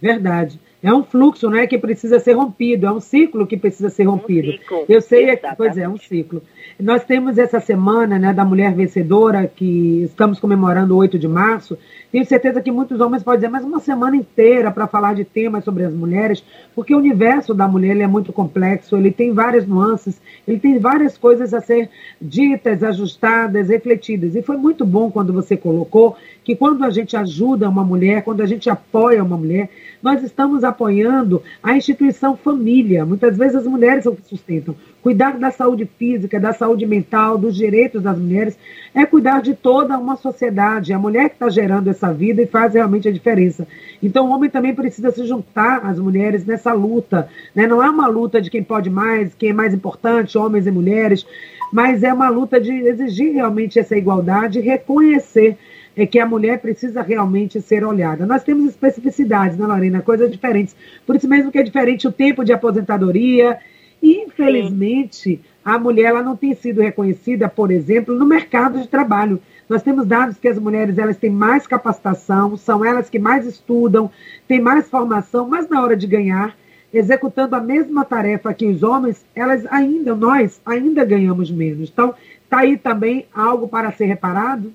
Verdade. 0.00 0.60
É 0.80 0.92
um 0.92 1.02
fluxo, 1.02 1.50
né, 1.50 1.66
que 1.66 1.76
precisa 1.76 2.20
ser 2.20 2.34
rompido, 2.34 2.86
é 2.86 2.92
um 2.92 3.00
ciclo 3.00 3.46
que 3.46 3.56
precisa 3.56 3.88
ser 3.88 4.04
rompido. 4.04 4.48
Um 4.48 4.52
ciclo, 4.52 4.84
Eu 4.88 5.00
sei, 5.00 5.24
exatamente. 5.30 5.56
pois 5.56 5.76
é, 5.76 5.88
um 5.88 5.98
ciclo. 5.98 6.40
Nós 6.78 7.02
temos 7.04 7.36
essa 7.36 7.58
semana, 7.58 8.16
né, 8.16 8.32
da 8.32 8.44
mulher 8.44 8.72
vencedora, 8.72 9.48
que 9.48 10.02
estamos 10.04 10.38
comemorando 10.38 10.94
o 10.94 10.98
8 10.98 11.18
de 11.18 11.26
março. 11.26 11.76
Tenho 12.12 12.24
certeza 12.24 12.60
que 12.60 12.70
muitos 12.70 13.00
homens 13.00 13.24
podem 13.24 13.40
dizer, 13.40 13.50
mas 13.50 13.64
uma 13.64 13.80
semana 13.80 14.16
inteira 14.16 14.70
para 14.70 14.86
falar 14.86 15.14
de 15.14 15.24
temas 15.24 15.64
sobre 15.64 15.84
as 15.84 15.92
mulheres, 15.92 16.44
porque 16.74 16.94
o 16.94 16.98
universo 16.98 17.52
da 17.52 17.66
mulher 17.66 17.96
é 17.98 18.06
muito 18.06 18.32
complexo, 18.32 18.96
ele 18.96 19.10
tem 19.10 19.32
várias 19.32 19.66
nuances, 19.66 20.20
ele 20.46 20.60
tem 20.60 20.78
várias 20.78 21.18
coisas 21.18 21.52
a 21.52 21.60
ser 21.60 21.90
ditas, 22.20 22.84
ajustadas, 22.84 23.68
refletidas. 23.68 24.36
E 24.36 24.42
foi 24.42 24.56
muito 24.56 24.86
bom 24.86 25.10
quando 25.10 25.32
você 25.32 25.56
colocou 25.56 26.16
que 26.44 26.54
quando 26.54 26.84
a 26.84 26.90
gente 26.90 27.16
ajuda 27.16 27.68
uma 27.68 27.84
mulher, 27.84 28.22
quando 28.22 28.40
a 28.42 28.46
gente 28.46 28.70
apoia 28.70 29.22
uma 29.22 29.36
mulher, 29.36 29.68
nós 30.02 30.22
estamos 30.22 30.64
apoiando 30.68 31.42
a 31.62 31.76
instituição 31.76 32.36
família. 32.36 33.04
Muitas 33.04 33.36
vezes 33.36 33.56
as 33.56 33.66
mulheres 33.66 34.04
são 34.04 34.14
que 34.14 34.26
sustentam. 34.28 34.74
Cuidar 35.02 35.38
da 35.38 35.50
saúde 35.50 35.88
física, 35.98 36.38
da 36.38 36.52
saúde 36.52 36.86
mental, 36.86 37.38
dos 37.38 37.56
direitos 37.56 38.02
das 38.02 38.18
mulheres, 38.18 38.58
é 38.94 39.06
cuidar 39.06 39.40
de 39.40 39.54
toda 39.54 39.98
uma 39.98 40.16
sociedade. 40.16 40.92
É 40.92 40.94
a 40.94 40.98
mulher 40.98 41.28
que 41.28 41.36
está 41.36 41.48
gerando 41.48 41.88
essa 41.88 42.12
vida 42.12 42.42
e 42.42 42.46
faz 42.46 42.74
realmente 42.74 43.08
a 43.08 43.12
diferença. 43.12 43.66
Então 44.02 44.26
o 44.26 44.30
homem 44.30 44.50
também 44.50 44.74
precisa 44.74 45.10
se 45.10 45.26
juntar 45.26 45.86
às 45.86 45.98
mulheres 45.98 46.44
nessa 46.44 46.72
luta. 46.72 47.28
Né? 47.54 47.66
Não 47.66 47.82
é 47.82 47.88
uma 47.88 48.06
luta 48.06 48.40
de 48.40 48.50
quem 48.50 48.62
pode 48.62 48.90
mais, 48.90 49.34
quem 49.34 49.50
é 49.50 49.52
mais 49.52 49.72
importante, 49.72 50.36
homens 50.36 50.66
e 50.66 50.70
mulheres, 50.70 51.26
mas 51.72 52.02
é 52.02 52.12
uma 52.12 52.28
luta 52.28 52.60
de 52.60 52.72
exigir 52.72 53.32
realmente 53.32 53.78
essa 53.78 53.96
igualdade 53.96 54.60
reconhecer 54.60 55.56
é 56.02 56.06
que 56.06 56.20
a 56.20 56.26
mulher 56.26 56.60
precisa 56.60 57.02
realmente 57.02 57.60
ser 57.60 57.84
olhada. 57.84 58.24
Nós 58.24 58.44
temos 58.44 58.66
especificidades, 58.66 59.56
né, 59.58 59.66
Lorena? 59.66 60.00
Coisas 60.00 60.30
diferentes. 60.30 60.76
Por 61.04 61.16
isso 61.16 61.28
mesmo 61.28 61.50
que 61.50 61.58
é 61.58 61.62
diferente 61.62 62.06
o 62.06 62.12
tempo 62.12 62.44
de 62.44 62.52
aposentadoria. 62.52 63.58
E, 64.00 64.22
infelizmente, 64.22 65.36
Sim. 65.36 65.40
a 65.64 65.78
mulher 65.78 66.06
ela 66.06 66.22
não 66.22 66.36
tem 66.36 66.54
sido 66.54 66.80
reconhecida, 66.80 67.48
por 67.48 67.70
exemplo, 67.70 68.14
no 68.14 68.24
mercado 68.24 68.80
de 68.80 68.86
trabalho. 68.86 69.40
Nós 69.68 69.82
temos 69.82 70.06
dados 70.06 70.38
que 70.38 70.48
as 70.48 70.58
mulheres 70.58 70.96
elas 70.98 71.16
têm 71.16 71.30
mais 71.30 71.66
capacitação, 71.66 72.56
são 72.56 72.84
elas 72.84 73.10
que 73.10 73.18
mais 73.18 73.44
estudam, 73.44 74.10
têm 74.46 74.60
mais 74.60 74.88
formação, 74.88 75.48
mas 75.48 75.68
na 75.68 75.82
hora 75.82 75.96
de 75.96 76.06
ganhar, 76.06 76.56
executando 76.94 77.56
a 77.56 77.60
mesma 77.60 78.04
tarefa 78.04 78.54
que 78.54 78.66
os 78.66 78.82
homens, 78.82 79.26
elas 79.34 79.66
ainda, 79.66 80.14
nós 80.14 80.60
ainda 80.64 81.04
ganhamos 81.04 81.50
menos. 81.50 81.90
Então, 81.90 82.14
está 82.44 82.60
aí 82.60 82.78
também 82.78 83.26
algo 83.34 83.68
para 83.68 83.92
ser 83.92 84.06
reparado? 84.06 84.72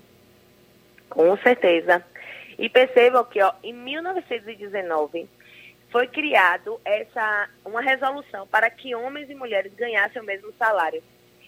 Com 1.13 1.37
certeza. 1.37 2.03
E 2.57 2.67
percebam 2.67 3.23
que 3.23 3.41
ó, 3.41 3.53
em 3.63 3.71
1919 3.71 5.29
foi 5.91 6.07
criado 6.07 6.81
essa 6.83 7.49
uma 7.63 7.81
resolução 7.81 8.47
para 8.47 8.67
que 8.69 8.95
homens 8.95 9.29
e 9.29 9.35
mulheres 9.35 9.71
ganhassem 9.75 10.21
o 10.21 10.25
mesmo 10.25 10.51
salário. 10.57 11.03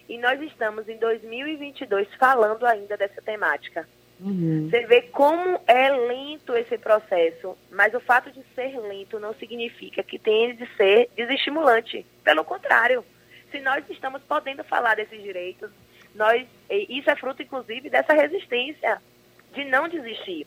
E 0.08 0.16
nós 0.18 0.40
estamos 0.40 0.88
em 0.88 0.96
2022 0.98 2.06
falando 2.14 2.64
ainda 2.64 2.96
dessa 2.96 3.20
temática. 3.20 3.88
Uhum. 4.20 4.68
Você 4.70 4.86
vê 4.86 5.02
como 5.02 5.60
é 5.66 5.90
lento 5.90 6.54
esse 6.54 6.78
processo, 6.78 7.58
mas 7.70 7.92
o 7.92 8.00
fato 8.00 8.30
de 8.30 8.42
ser 8.54 8.78
lento 8.78 9.18
não 9.18 9.34
significa 9.34 10.02
que 10.04 10.18
tenha 10.18 10.54
de 10.54 10.66
ser 10.76 11.10
desestimulante. 11.16 12.06
Pelo 12.22 12.44
contrário, 12.44 13.04
se 13.50 13.58
nós 13.60 13.84
estamos 13.90 14.22
podendo 14.22 14.62
falar 14.62 14.94
desses 14.94 15.20
direitos, 15.20 15.70
nós 16.14 16.46
isso 16.70 17.10
é 17.10 17.16
fruto 17.16 17.42
inclusive 17.42 17.90
dessa 17.90 18.14
resistência 18.14 19.02
de 19.56 19.64
não 19.64 19.88
desistir. 19.88 20.46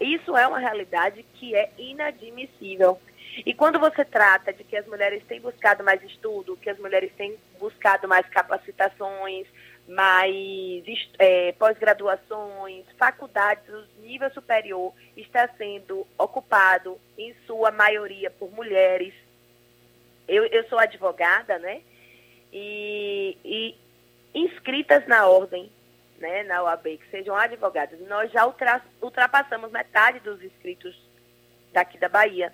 Isso 0.00 0.36
é 0.36 0.46
uma 0.46 0.58
realidade 0.58 1.22
que 1.34 1.54
é 1.54 1.70
inadmissível. 1.78 2.98
E 3.44 3.52
quando 3.52 3.78
você 3.78 4.04
trata 4.04 4.52
de 4.52 4.64
que 4.64 4.76
as 4.76 4.86
mulheres 4.86 5.22
têm 5.24 5.40
buscado 5.40 5.84
mais 5.84 6.02
estudo, 6.02 6.56
que 6.56 6.70
as 6.70 6.78
mulheres 6.78 7.12
têm 7.16 7.36
buscado 7.60 8.08
mais 8.08 8.26
capacitações, 8.28 9.46
mais 9.86 10.34
é, 11.18 11.52
pós-graduações, 11.52 12.84
faculdades, 12.98 13.68
o 13.68 13.84
nível 14.00 14.30
superior 14.30 14.92
está 15.16 15.48
sendo 15.56 16.06
ocupado, 16.18 16.98
em 17.16 17.34
sua 17.46 17.70
maioria, 17.70 18.30
por 18.30 18.50
mulheres. 18.50 19.14
Eu, 20.26 20.46
eu 20.46 20.66
sou 20.68 20.78
advogada, 20.78 21.58
né? 21.58 21.82
E, 22.52 23.36
e 23.44 23.74
inscritas 24.34 25.06
na 25.06 25.26
ordem 25.26 25.70
né, 26.18 26.42
na 26.44 26.62
OAB, 26.62 26.98
que 26.98 27.10
sejam 27.10 27.34
advogados, 27.34 27.98
nós 28.08 28.30
já 28.30 28.46
ultrapassamos 29.00 29.70
metade 29.70 30.20
dos 30.20 30.42
inscritos 30.42 30.96
daqui 31.72 31.98
da 31.98 32.08
Bahia. 32.08 32.52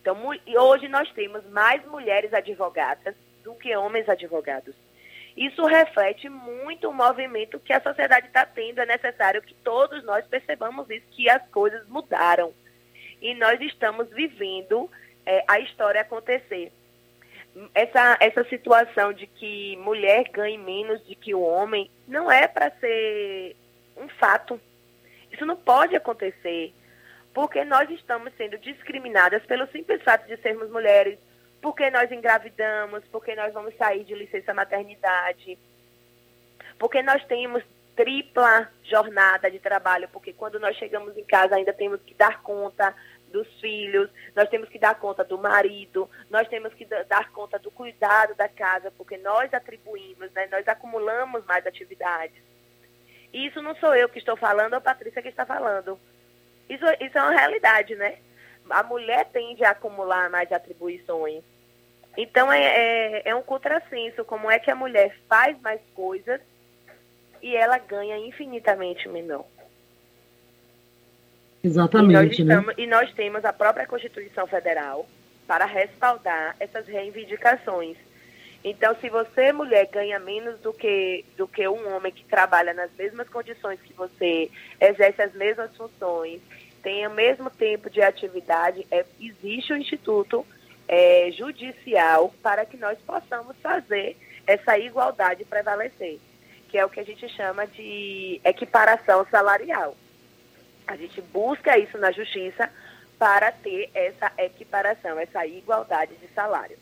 Então, 0.00 0.16
hoje 0.58 0.88
nós 0.88 1.10
temos 1.12 1.44
mais 1.50 1.84
mulheres 1.86 2.32
advogadas 2.32 3.14
do 3.44 3.54
que 3.54 3.74
homens 3.76 4.08
advogados. 4.08 4.74
Isso 5.36 5.64
reflete 5.64 6.28
muito 6.28 6.88
o 6.88 6.94
movimento 6.94 7.60
que 7.60 7.72
a 7.72 7.80
sociedade 7.80 8.26
está 8.26 8.44
tendo. 8.44 8.80
É 8.80 8.86
necessário 8.86 9.40
que 9.40 9.54
todos 9.54 10.04
nós 10.04 10.26
percebamos 10.26 10.88
isso, 10.90 11.06
que 11.10 11.28
as 11.28 11.46
coisas 11.48 11.86
mudaram. 11.88 12.52
E 13.20 13.34
nós 13.34 13.60
estamos 13.60 14.08
vivendo 14.10 14.90
é, 15.24 15.44
a 15.48 15.60
história 15.60 16.00
acontecer 16.00 16.72
essa, 17.74 18.16
essa 18.20 18.44
situação 18.44 19.12
de 19.12 19.26
que 19.26 19.76
mulher 19.78 20.24
ganhe 20.30 20.58
menos 20.58 21.00
do 21.02 21.14
que 21.14 21.34
o 21.34 21.40
homem 21.40 21.90
não 22.06 22.30
é 22.30 22.46
para 22.48 22.70
ser 22.80 23.56
um 23.96 24.08
fato. 24.08 24.60
Isso 25.30 25.44
não 25.44 25.56
pode 25.56 25.94
acontecer, 25.94 26.72
porque 27.32 27.64
nós 27.64 27.88
estamos 27.90 28.32
sendo 28.36 28.58
discriminadas 28.58 29.44
pelo 29.46 29.66
simples 29.68 30.02
fato 30.02 30.26
de 30.26 30.36
sermos 30.38 30.70
mulheres, 30.70 31.18
porque 31.60 31.90
nós 31.90 32.10
engravidamos, 32.10 33.02
porque 33.10 33.34
nós 33.34 33.52
vamos 33.52 33.74
sair 33.76 34.04
de 34.04 34.14
licença 34.14 34.52
maternidade, 34.52 35.58
porque 36.78 37.02
nós 37.02 37.24
temos 37.24 37.62
tripla 37.94 38.70
jornada 38.84 39.50
de 39.50 39.58
trabalho, 39.58 40.08
porque 40.12 40.32
quando 40.32 40.58
nós 40.58 40.76
chegamos 40.76 41.16
em 41.16 41.24
casa 41.24 41.56
ainda 41.56 41.72
temos 41.72 42.00
que 42.02 42.14
dar 42.14 42.42
conta 42.42 42.94
dos 43.32 43.48
filhos, 43.60 44.08
nós 44.36 44.48
temos 44.48 44.68
que 44.68 44.78
dar 44.78 44.94
conta 44.94 45.24
do 45.24 45.38
marido, 45.38 46.08
nós 46.30 46.46
temos 46.48 46.72
que 46.74 46.84
dar 46.84 47.30
conta 47.32 47.58
do 47.58 47.70
cuidado 47.70 48.34
da 48.34 48.48
casa, 48.48 48.90
porque 48.92 49.16
nós 49.16 49.52
atribuímos, 49.52 50.30
né, 50.32 50.48
nós 50.50 50.66
acumulamos 50.68 51.44
mais 51.46 51.66
atividades. 51.66 52.40
E 53.32 53.46
isso 53.46 53.62
não 53.62 53.74
sou 53.76 53.94
eu 53.96 54.08
que 54.08 54.18
estou 54.18 54.36
falando, 54.36 54.74
é 54.74 54.76
a 54.76 54.80
Patrícia 54.80 55.22
que 55.22 55.28
está 55.28 55.46
falando. 55.46 55.98
Isso, 56.68 56.84
isso 57.00 57.18
é 57.18 57.22
uma 57.22 57.32
realidade, 57.32 57.94
né? 57.96 58.18
A 58.70 58.82
mulher 58.82 59.24
tende 59.32 59.64
a 59.64 59.70
acumular 59.70 60.30
mais 60.30 60.52
atribuições. 60.52 61.42
Então 62.16 62.52
é, 62.52 62.62
é, 62.62 63.22
é 63.30 63.34
um 63.34 63.42
contrassenso, 63.42 64.24
como 64.24 64.50
é 64.50 64.58
que 64.58 64.70
a 64.70 64.74
mulher 64.74 65.16
faz 65.28 65.58
mais 65.60 65.80
coisas 65.94 66.40
e 67.40 67.56
ela 67.56 67.78
ganha 67.78 68.18
infinitamente 68.18 69.08
menor. 69.08 69.46
Exatamente. 71.62 72.42
E 72.42 72.44
nós, 72.44 72.66
né? 72.66 72.74
e 72.76 72.86
nós 72.86 73.12
temos 73.12 73.44
a 73.44 73.52
própria 73.52 73.86
Constituição 73.86 74.46
Federal 74.46 75.06
para 75.46 75.64
respaldar 75.64 76.56
essas 76.58 76.86
reivindicações. 76.86 77.96
Então, 78.64 78.94
se 79.00 79.08
você, 79.08 79.52
mulher, 79.52 79.88
ganha 79.90 80.18
menos 80.20 80.58
do 80.60 80.72
que, 80.72 81.24
do 81.36 81.48
que 81.48 81.66
um 81.66 81.94
homem 81.94 82.12
que 82.12 82.24
trabalha 82.24 82.72
nas 82.72 82.90
mesmas 82.96 83.28
condições 83.28 83.80
que 83.80 83.92
você, 83.92 84.50
exerce 84.80 85.20
as 85.20 85.34
mesmas 85.34 85.76
funções, 85.76 86.40
tem 86.82 87.06
o 87.06 87.10
mesmo 87.10 87.50
tempo 87.50 87.90
de 87.90 88.00
atividade, 88.00 88.86
é, 88.90 89.04
existe 89.20 89.72
o 89.72 89.76
Instituto 89.76 90.46
é, 90.86 91.30
Judicial 91.32 92.32
para 92.42 92.64
que 92.64 92.76
nós 92.76 92.98
possamos 93.00 93.56
fazer 93.62 94.16
essa 94.46 94.78
igualdade 94.78 95.44
prevalecer, 95.44 96.18
que 96.68 96.78
é 96.78 96.84
o 96.84 96.90
que 96.90 97.00
a 97.00 97.04
gente 97.04 97.28
chama 97.30 97.66
de 97.66 98.40
equiparação 98.44 99.26
salarial. 99.30 99.96
A 100.86 100.96
gente 100.96 101.20
busca 101.32 101.78
isso 101.78 101.98
na 101.98 102.10
justiça 102.10 102.68
para 103.18 103.52
ter 103.52 103.90
essa 103.94 104.32
equiparação, 104.38 105.18
essa 105.18 105.46
igualdade 105.46 106.12
de 106.20 106.28
salário. 106.34 106.76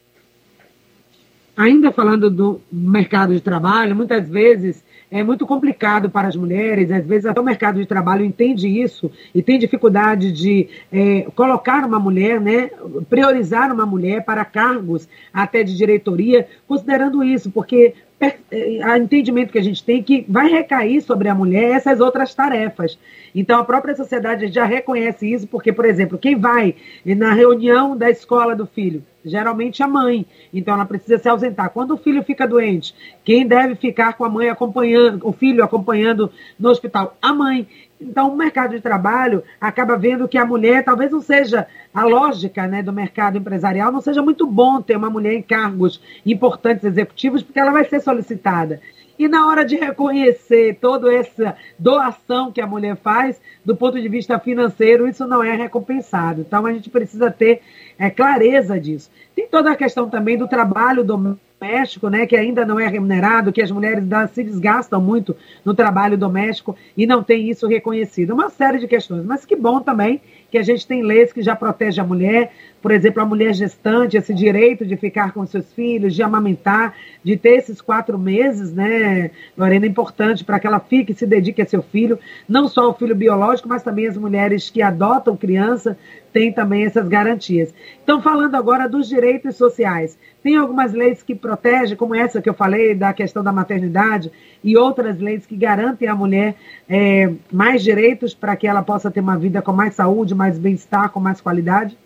Ainda 1.56 1.92
falando 1.92 2.30
do 2.30 2.60
mercado 2.72 3.34
de 3.34 3.40
trabalho, 3.40 3.94
muitas 3.94 4.26
vezes 4.28 4.82
é 5.10 5.22
muito 5.22 5.46
complicado 5.46 6.08
para 6.08 6.28
as 6.28 6.36
mulheres, 6.36 6.90
às 6.90 7.04
vezes 7.04 7.26
até 7.26 7.40
o 7.40 7.44
mercado 7.44 7.80
de 7.80 7.86
trabalho 7.86 8.24
entende 8.24 8.68
isso 8.68 9.10
e 9.34 9.42
tem 9.42 9.58
dificuldade 9.58 10.30
de 10.32 10.68
é, 10.90 11.26
colocar 11.34 11.84
uma 11.84 11.98
mulher, 11.98 12.40
né, 12.40 12.70
priorizar 13.08 13.72
uma 13.72 13.84
mulher 13.84 14.24
para 14.24 14.44
cargos 14.44 15.08
até 15.32 15.62
de 15.62 15.76
diretoria, 15.76 16.48
considerando 16.66 17.24
isso, 17.24 17.50
porque 17.50 17.94
o 18.20 18.96
entendimento 18.96 19.52
que 19.52 19.58
a 19.58 19.62
gente 19.62 19.82
tem 19.82 20.02
que 20.02 20.24
vai 20.28 20.48
recair 20.48 21.00
sobre 21.02 21.28
a 21.28 21.34
mulher 21.34 21.70
essas 21.76 22.00
outras 22.00 22.34
tarefas. 22.34 22.98
Então, 23.34 23.58
a 23.58 23.64
própria 23.64 23.94
sociedade 23.94 24.48
já 24.48 24.64
reconhece 24.64 25.32
isso, 25.32 25.46
porque, 25.46 25.72
por 25.72 25.84
exemplo, 25.84 26.18
quem 26.18 26.36
vai 26.36 26.74
na 27.04 27.32
reunião 27.32 27.96
da 27.96 28.10
escola 28.10 28.54
do 28.54 28.66
filho? 28.66 29.02
Geralmente 29.24 29.82
a 29.82 29.88
mãe. 29.88 30.26
Então, 30.52 30.74
ela 30.74 30.86
precisa 30.86 31.18
se 31.18 31.28
ausentar. 31.28 31.70
Quando 31.70 31.92
o 31.92 31.96
filho 31.98 32.22
fica 32.22 32.46
doente, 32.46 32.94
quem 33.24 33.46
deve 33.46 33.74
ficar 33.74 34.14
com 34.14 34.24
a 34.24 34.28
mãe 34.28 34.48
acompanhando, 34.48 35.26
o 35.26 35.32
filho 35.32 35.62
acompanhando 35.62 36.32
no 36.58 36.70
hospital? 36.70 37.16
A 37.20 37.32
mãe. 37.32 37.68
Então, 38.00 38.32
o 38.32 38.36
mercado 38.36 38.70
de 38.70 38.80
trabalho 38.80 39.42
acaba 39.60 39.96
vendo 39.96 40.26
que 40.26 40.38
a 40.38 40.46
mulher, 40.46 40.82
talvez 40.84 41.10
não 41.10 41.20
seja 41.20 41.66
a 41.92 42.04
lógica 42.04 42.66
né, 42.66 42.82
do 42.82 42.92
mercado 42.92 43.36
empresarial, 43.36 43.92
não 43.92 44.00
seja 44.00 44.22
muito 44.22 44.46
bom 44.46 44.80
ter 44.80 44.96
uma 44.96 45.10
mulher 45.10 45.34
em 45.34 45.42
cargos 45.42 46.00
importantes 46.24 46.84
executivos, 46.84 47.42
porque 47.42 47.60
ela 47.60 47.72
vai 47.72 47.84
ser 47.84 48.00
solicitada. 48.00 48.80
E 49.20 49.28
na 49.28 49.46
hora 49.46 49.66
de 49.66 49.76
reconhecer 49.76 50.78
toda 50.80 51.12
essa 51.12 51.54
doação 51.78 52.50
que 52.50 52.58
a 52.58 52.66
mulher 52.66 52.96
faz, 52.96 53.38
do 53.62 53.76
ponto 53.76 54.00
de 54.00 54.08
vista 54.08 54.38
financeiro, 54.38 55.06
isso 55.06 55.26
não 55.26 55.44
é 55.44 55.54
recompensado. 55.54 56.40
Então, 56.40 56.64
a 56.64 56.72
gente 56.72 56.88
precisa 56.88 57.30
ter 57.30 57.60
é, 57.98 58.08
clareza 58.08 58.80
disso. 58.80 59.10
Tem 59.36 59.46
toda 59.46 59.72
a 59.72 59.76
questão 59.76 60.08
também 60.08 60.38
do 60.38 60.48
trabalho 60.48 61.04
doméstico 61.04 61.50
doméstico, 61.60 62.08
né, 62.08 62.26
que 62.26 62.34
ainda 62.34 62.64
não 62.64 62.80
é 62.80 62.86
remunerado, 62.86 63.52
que 63.52 63.60
as 63.60 63.70
mulheres 63.70 64.04
se 64.32 64.42
desgastam 64.42 64.98
muito 64.98 65.36
no 65.62 65.74
trabalho 65.74 66.16
doméstico 66.16 66.74
e 66.96 67.06
não 67.06 67.22
tem 67.22 67.50
isso 67.50 67.66
reconhecido. 67.66 68.32
Uma 68.32 68.48
série 68.48 68.78
de 68.78 68.88
questões. 68.88 69.26
Mas 69.26 69.44
que 69.44 69.54
bom 69.54 69.80
também 69.80 70.22
que 70.50 70.58
a 70.58 70.62
gente 70.62 70.86
tem 70.86 71.02
leis 71.02 71.32
que 71.32 71.42
já 71.42 71.54
protegem 71.54 72.02
a 72.02 72.06
mulher, 72.06 72.52
por 72.82 72.90
exemplo, 72.90 73.22
a 73.22 73.26
mulher 73.26 73.54
gestante, 73.54 74.16
esse 74.16 74.34
direito 74.34 74.84
de 74.86 74.96
ficar 74.96 75.32
com 75.32 75.46
seus 75.46 75.72
filhos, 75.72 76.14
de 76.14 76.22
amamentar, 76.22 76.94
de 77.22 77.36
ter 77.36 77.56
esses 77.56 77.80
quatro 77.80 78.18
meses, 78.18 78.72
né, 78.72 79.30
Lorena, 79.56 79.86
é 79.86 79.88
importante 79.88 80.44
para 80.44 80.58
que 80.58 80.66
ela 80.66 80.80
fique 80.80 81.12
e 81.12 81.14
se 81.14 81.26
dedique 81.26 81.60
a 81.60 81.66
seu 81.66 81.82
filho, 81.82 82.18
não 82.48 82.68
só 82.68 82.88
o 82.88 82.94
filho 82.94 83.14
biológico, 83.14 83.68
mas 83.68 83.82
também 83.82 84.06
as 84.06 84.16
mulheres 84.16 84.70
que 84.70 84.82
adotam 84.82 85.36
criança 85.36 85.96
têm 86.32 86.52
também 86.52 86.84
essas 86.84 87.08
garantias. 87.08 87.74
Então, 88.02 88.20
falando 88.22 88.54
agora 88.54 88.88
dos 88.88 89.08
direitos 89.08 89.56
sociais, 89.56 90.18
tem 90.42 90.56
algumas 90.56 90.92
leis 90.92 91.22
que 91.22 91.34
protegem, 91.34 91.96
como 91.96 92.14
essa 92.14 92.40
que 92.40 92.48
eu 92.48 92.54
falei, 92.54 92.94
da 92.94 93.12
questão 93.12 93.42
da 93.42 93.52
maternidade, 93.52 94.30
e 94.62 94.76
outras 94.76 95.18
leis 95.18 95.44
que 95.44 95.56
garantem 95.56 96.08
à 96.08 96.14
mulher 96.14 96.54
é, 96.88 97.30
mais 97.52 97.82
direitos 97.82 98.34
para 98.34 98.56
que 98.56 98.66
ela 98.66 98.82
possa 98.82 99.10
ter 99.10 99.20
uma 99.20 99.38
vida 99.38 99.60
com 99.60 99.72
mais 99.72 99.94
saúde, 99.94 100.34
mais 100.34 100.58
bem-estar, 100.58 101.10
com 101.10 101.20
mais 101.20 101.40
qualidade? 101.40 101.96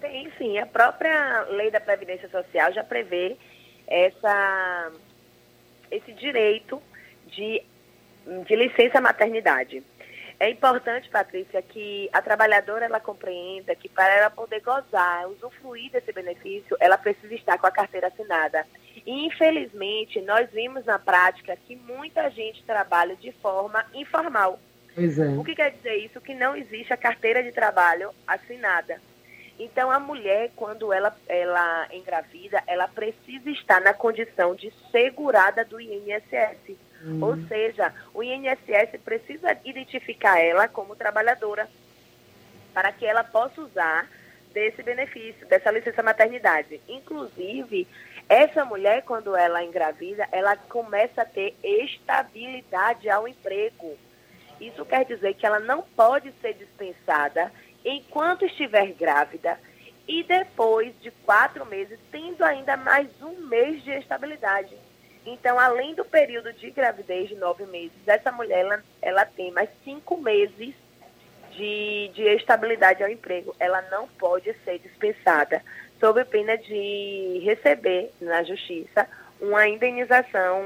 Tem 0.00 0.30
sim. 0.38 0.58
A 0.58 0.66
própria 0.66 1.46
lei 1.50 1.70
da 1.70 1.80
Previdência 1.80 2.28
Social 2.28 2.72
já 2.72 2.84
prevê 2.84 3.36
essa, 3.86 4.92
esse 5.90 6.12
direito 6.12 6.80
de, 7.26 7.62
de 8.46 8.56
licença 8.56 9.00
maternidade. 9.00 9.82
É 10.38 10.50
importante, 10.50 11.08
Patrícia, 11.08 11.62
que 11.62 12.10
a 12.12 12.20
trabalhadora 12.20 12.84
ela 12.84 13.00
compreenda 13.00 13.74
que 13.74 13.88
para 13.88 14.14
ela 14.14 14.30
poder 14.30 14.60
gozar, 14.60 15.26
usufruir 15.28 15.90
desse 15.90 16.12
benefício, 16.12 16.76
ela 16.78 16.98
precisa 16.98 17.34
estar 17.34 17.56
com 17.58 17.66
a 17.66 17.70
carteira 17.70 18.08
assinada. 18.08 18.66
E, 19.06 19.26
infelizmente, 19.26 20.20
nós 20.20 20.50
vimos 20.50 20.84
na 20.84 20.98
prática 20.98 21.56
que 21.66 21.74
muita 21.74 22.30
gente 22.30 22.62
trabalha 22.64 23.16
de 23.16 23.32
forma 23.32 23.84
informal. 23.94 24.60
É. 24.96 25.38
O 25.38 25.44
que 25.44 25.54
quer 25.54 25.70
dizer 25.70 25.96
isso? 25.96 26.20
Que 26.20 26.34
não 26.34 26.54
existe 26.54 26.92
a 26.92 26.96
carteira 26.96 27.42
de 27.42 27.52
trabalho 27.52 28.10
assinada. 28.26 29.00
Então, 29.58 29.90
a 29.90 29.98
mulher, 29.98 30.50
quando 30.54 30.92
ela, 30.92 31.16
ela 31.26 31.88
engravida, 31.92 32.62
ela 32.66 32.86
precisa 32.88 33.50
estar 33.50 33.80
na 33.80 33.94
condição 33.94 34.54
de 34.54 34.72
segurada 34.90 35.64
do 35.64 35.80
INSS. 35.80 36.76
Uhum. 37.02 37.22
Ou 37.22 37.36
seja, 37.46 37.92
o 38.14 38.22
INSS 38.22 39.00
precisa 39.04 39.56
identificar 39.64 40.40
ela 40.40 40.68
como 40.68 40.96
trabalhadora 40.96 41.68
para 42.72 42.92
que 42.92 43.06
ela 43.06 43.24
possa 43.24 43.60
usar 43.60 44.08
desse 44.52 44.82
benefício, 44.82 45.46
dessa 45.46 45.70
licença 45.70 46.02
maternidade. 46.02 46.80
Inclusive, 46.88 47.86
essa 48.28 48.64
mulher, 48.64 49.02
quando 49.02 49.36
ela 49.36 49.62
engravida, 49.62 50.26
ela 50.32 50.56
começa 50.56 51.22
a 51.22 51.26
ter 51.26 51.54
estabilidade 51.62 53.08
ao 53.08 53.28
emprego. 53.28 53.96
Isso 54.60 54.84
quer 54.84 55.04
dizer 55.04 55.34
que 55.34 55.46
ela 55.46 55.60
não 55.60 55.82
pode 55.82 56.32
ser 56.40 56.54
dispensada 56.54 57.52
enquanto 57.84 58.46
estiver 58.46 58.92
grávida 58.92 59.58
e 60.08 60.22
depois 60.22 60.94
de 61.00 61.10
quatro 61.10 61.66
meses, 61.66 61.98
tendo 62.10 62.42
ainda 62.42 62.76
mais 62.76 63.08
um 63.20 63.46
mês 63.46 63.82
de 63.82 63.90
estabilidade. 63.90 64.74
Então, 65.26 65.58
além 65.58 65.92
do 65.94 66.04
período 66.04 66.52
de 66.52 66.70
gravidez 66.70 67.28
de 67.28 67.34
nove 67.34 67.66
meses, 67.66 67.96
essa 68.06 68.30
mulher 68.30 68.60
ela, 68.60 68.84
ela 69.02 69.26
tem 69.26 69.50
mais 69.50 69.68
cinco 69.82 70.16
meses 70.16 70.72
de, 71.50 72.10
de 72.14 72.22
estabilidade 72.36 73.02
ao 73.02 73.10
emprego. 73.10 73.54
Ela 73.58 73.82
não 73.90 74.06
pode 74.06 74.54
ser 74.64 74.78
dispensada, 74.78 75.60
sob 75.98 76.24
pena 76.26 76.56
de 76.56 77.40
receber 77.44 78.12
na 78.20 78.44
justiça 78.44 79.08
uma 79.40 79.66
indenização 79.66 80.62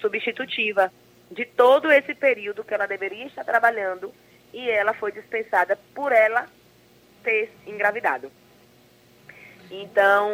substitutiva 0.00 0.92
de 1.30 1.44
todo 1.44 1.90
esse 1.90 2.14
período 2.14 2.62
que 2.62 2.72
ela 2.72 2.86
deveria 2.86 3.26
estar 3.26 3.44
trabalhando 3.44 4.14
e 4.52 4.70
ela 4.70 4.94
foi 4.94 5.10
dispensada 5.10 5.76
por 5.92 6.12
ela 6.12 6.46
ter 7.24 7.50
engravidado. 7.66 8.30
Então, 9.70 10.30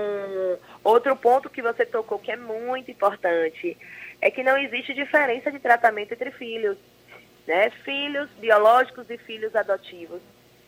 outro 0.85 1.17
ponto 1.17 1.49
que 1.49 1.63
você 1.63 1.87
tocou 1.87 2.19
que 2.19 2.33
é 2.33 2.37
muito 2.37 2.91
importante 2.91 3.77
é 4.21 4.31
que 4.31 4.43
não 4.43 4.57
existe 4.57 4.95
diferença 4.95 5.51
de 5.51 5.59
tratamento 5.59 6.13
entre 6.13 6.31
filhos. 6.33 6.77
Né? 7.47 7.71
Filhos 7.85 8.31
biológicos 8.39 9.09
e 9.11 9.19
filhos 9.19 9.55
adotivos 9.57 10.21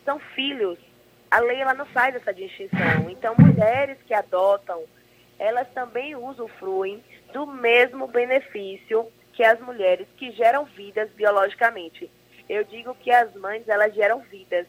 são 0.03 0.19
filhos. 0.19 0.77
A 1.29 1.39
lei 1.39 1.61
ela 1.61 1.73
não 1.73 1.85
faz 1.85 2.15
essa 2.15 2.33
distinção. 2.33 3.09
Então, 3.09 3.35
mulheres 3.37 3.97
que 4.05 4.13
adotam, 4.13 4.83
elas 5.37 5.67
também 5.73 6.15
usufruem 6.15 7.03
do 7.33 7.45
mesmo 7.45 8.07
benefício 8.07 9.11
que 9.33 9.43
as 9.43 9.59
mulheres 9.59 10.07
que 10.17 10.31
geram 10.31 10.65
vidas 10.65 11.09
biologicamente. 11.11 12.09
Eu 12.47 12.63
digo 12.63 12.95
que 12.95 13.11
as 13.11 13.33
mães, 13.35 13.67
elas 13.67 13.93
geram 13.93 14.19
vidas. 14.19 14.65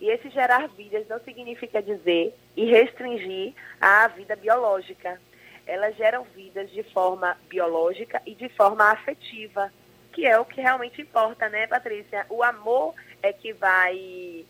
E 0.00 0.10
esse 0.10 0.30
gerar 0.30 0.66
vidas 0.68 1.06
não 1.08 1.20
significa 1.20 1.82
dizer 1.82 2.34
e 2.56 2.64
restringir 2.64 3.54
a 3.80 4.08
vida 4.08 4.36
biológica. 4.36 5.20
Elas 5.66 5.96
geram 5.96 6.24
vidas 6.34 6.70
de 6.70 6.82
forma 6.82 7.36
biológica 7.48 8.20
e 8.26 8.34
de 8.34 8.48
forma 8.50 8.84
afetiva, 8.84 9.72
que 10.12 10.26
é 10.26 10.38
o 10.38 10.44
que 10.44 10.60
realmente 10.60 11.00
importa, 11.00 11.48
né, 11.48 11.66
Patrícia? 11.66 12.26
O 12.28 12.42
amor 12.42 12.94
é 13.22 13.32
que 13.32 13.52
vai 13.52 14.44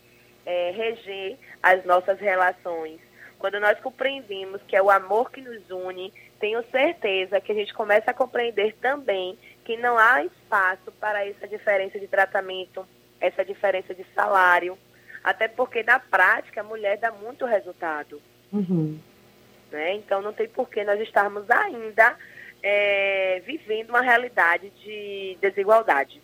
é, 0.45 0.71
reger 0.71 1.37
as 1.61 1.85
nossas 1.85 2.19
relações. 2.19 2.99
Quando 3.37 3.59
nós 3.59 3.79
compreendemos 3.79 4.61
que 4.67 4.75
é 4.75 4.81
o 4.81 4.89
amor 4.89 5.31
que 5.31 5.41
nos 5.41 5.69
une, 5.69 6.13
tenho 6.39 6.63
certeza 6.69 7.41
que 7.41 7.51
a 7.51 7.55
gente 7.55 7.73
começa 7.73 8.11
a 8.11 8.13
compreender 8.13 8.75
também 8.81 9.37
que 9.63 9.77
não 9.77 9.97
há 9.97 10.23
espaço 10.23 10.91
para 10.99 11.25
essa 11.25 11.47
diferença 11.47 11.99
de 11.99 12.07
tratamento, 12.07 12.85
essa 13.19 13.45
diferença 13.45 13.93
de 13.93 14.05
salário, 14.15 14.77
até 15.23 15.47
porque 15.47 15.83
na 15.83 15.99
prática 15.99 16.61
a 16.61 16.63
mulher 16.63 16.97
dá 16.97 17.11
muito 17.11 17.45
resultado. 17.45 18.21
Uhum. 18.51 18.97
Né? 19.71 19.95
Então 19.95 20.21
não 20.21 20.33
tem 20.33 20.47
por 20.47 20.69
que 20.69 20.83
nós 20.83 20.99
estarmos 20.99 21.49
ainda 21.49 22.15
é, 22.61 23.41
vivendo 23.45 23.89
uma 23.89 24.01
realidade 24.01 24.71
de 24.83 25.37
desigualdade. 25.41 26.21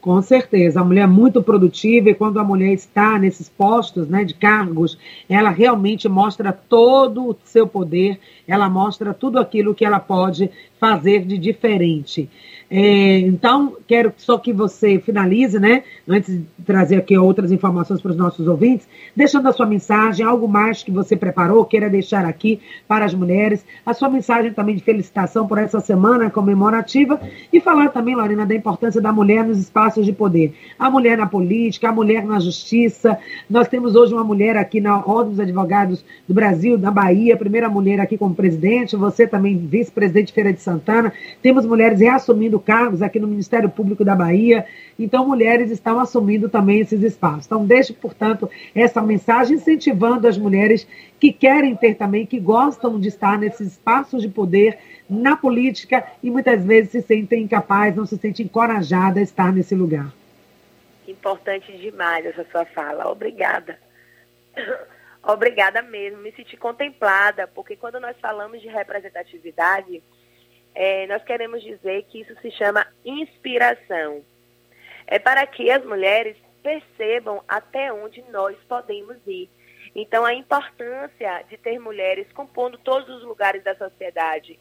Com 0.00 0.22
certeza, 0.22 0.80
a 0.80 0.84
mulher 0.84 1.02
é 1.02 1.06
muito 1.08 1.42
produtiva 1.42 2.10
e 2.10 2.14
quando 2.14 2.38
a 2.38 2.44
mulher 2.44 2.72
está 2.72 3.18
nesses 3.18 3.48
postos 3.48 4.08
né, 4.08 4.22
de 4.22 4.32
cargos, 4.32 4.96
ela 5.28 5.50
realmente 5.50 6.08
mostra 6.08 6.52
todo 6.52 7.30
o 7.30 7.36
seu 7.44 7.66
poder, 7.66 8.18
ela 8.46 8.68
mostra 8.68 9.12
tudo 9.12 9.40
aquilo 9.40 9.74
que 9.74 9.84
ela 9.84 9.98
pode 9.98 10.50
fazer 10.78 11.24
de 11.24 11.36
diferente. 11.38 12.28
É, 12.70 13.20
então, 13.20 13.76
quero 13.86 14.12
só 14.18 14.36
que 14.36 14.52
você 14.52 14.98
finalize, 14.98 15.58
né? 15.58 15.84
Antes 16.06 16.34
de 16.34 16.44
trazer 16.66 16.96
aqui 16.96 17.16
outras 17.16 17.50
informações 17.50 18.00
para 18.00 18.10
os 18.10 18.16
nossos 18.16 18.46
ouvintes, 18.46 18.86
deixando 19.16 19.48
a 19.48 19.52
sua 19.52 19.64
mensagem, 19.64 20.24
algo 20.24 20.46
mais 20.46 20.82
que 20.82 20.90
você 20.90 21.16
preparou, 21.16 21.64
queira 21.64 21.88
deixar 21.88 22.26
aqui 22.26 22.60
para 22.86 23.06
as 23.06 23.14
mulheres, 23.14 23.64
a 23.86 23.94
sua 23.94 24.10
mensagem 24.10 24.52
também 24.52 24.74
de 24.74 24.82
felicitação 24.82 25.48
por 25.48 25.56
essa 25.56 25.80
semana 25.80 26.28
comemorativa 26.28 27.18
e 27.50 27.58
falar 27.58 27.88
também, 27.88 28.14
Lorena, 28.14 28.44
da 28.44 28.54
importância 28.54 29.00
da 29.00 29.12
mulher 29.12 29.44
nos 29.44 29.58
espaços 29.58 30.04
de 30.04 30.12
poder. 30.12 30.54
A 30.78 30.90
mulher 30.90 31.16
na 31.16 31.26
política, 31.26 31.88
a 31.88 31.92
mulher 31.92 32.26
na 32.26 32.38
justiça. 32.38 33.18
Nós 33.48 33.66
temos 33.68 33.96
hoje 33.96 34.12
uma 34.12 34.24
mulher 34.24 34.58
aqui 34.58 34.78
na 34.78 34.98
Ordem 34.98 35.30
dos 35.30 35.40
Advogados 35.40 36.04
do 36.28 36.34
Brasil, 36.34 36.76
da 36.76 36.90
Bahia, 36.90 37.34
primeira 37.34 37.68
mulher 37.70 37.98
aqui 37.98 38.18
como 38.18 38.34
presidente, 38.34 38.94
você 38.94 39.26
também 39.26 39.56
vice-presidente 39.56 40.34
Feira 40.34 40.52
de 40.52 40.60
Santana. 40.68 41.12
Temos 41.42 41.64
mulheres 41.64 42.00
reassumindo 42.00 42.60
cargos 42.60 43.00
aqui 43.00 43.18
no 43.18 43.26
Ministério 43.26 43.70
Público 43.70 44.04
da 44.04 44.14
Bahia. 44.14 44.66
Então, 44.98 45.26
mulheres 45.26 45.70
estão 45.70 45.98
assumindo 45.98 46.48
também 46.48 46.80
esses 46.80 47.02
espaços. 47.02 47.46
Então, 47.46 47.64
deixe, 47.64 47.94
portanto, 47.94 48.50
essa 48.74 49.00
mensagem 49.00 49.56
incentivando 49.56 50.28
as 50.28 50.36
mulheres 50.36 50.86
que 51.18 51.32
querem 51.32 51.74
ter 51.74 51.94
também, 51.94 52.26
que 52.26 52.38
gostam 52.38 53.00
de 53.00 53.08
estar 53.08 53.38
nesses 53.38 53.72
espaços 53.72 54.20
de 54.20 54.28
poder 54.28 54.78
na 55.08 55.36
política 55.36 56.04
e 56.22 56.30
muitas 56.30 56.62
vezes 56.62 56.90
se 56.90 57.02
sentem 57.02 57.44
incapazes, 57.44 57.96
não 57.96 58.04
se 58.04 58.18
sentem 58.18 58.44
encorajadas 58.44 59.18
a 59.18 59.22
estar 59.22 59.52
nesse 59.52 59.74
lugar. 59.74 60.12
Importante 61.06 61.72
demais 61.78 62.26
essa 62.26 62.44
sua 62.52 62.66
fala. 62.66 63.10
Obrigada. 63.10 63.78
Obrigada 65.22 65.82
mesmo, 65.82 66.22
me 66.22 66.32
senti 66.32 66.56
contemplada, 66.56 67.46
porque 67.46 67.76
quando 67.76 68.00
nós 68.00 68.16
falamos 68.20 68.62
de 68.62 68.68
representatividade, 68.68 70.02
é, 70.80 71.08
nós 71.08 71.24
queremos 71.24 71.60
dizer 71.60 72.04
que 72.04 72.20
isso 72.20 72.40
se 72.40 72.52
chama 72.52 72.86
inspiração. 73.04 74.22
É 75.08 75.18
para 75.18 75.44
que 75.44 75.68
as 75.72 75.84
mulheres 75.84 76.36
percebam 76.62 77.42
até 77.48 77.92
onde 77.92 78.22
nós 78.30 78.56
podemos 78.68 79.16
ir. 79.26 79.50
Então, 79.92 80.24
a 80.24 80.32
importância 80.32 81.42
de 81.48 81.56
ter 81.56 81.80
mulheres 81.80 82.30
compondo 82.32 82.78
todos 82.78 83.08
os 83.08 83.24
lugares 83.24 83.64
da 83.64 83.74
sociedade, 83.74 84.56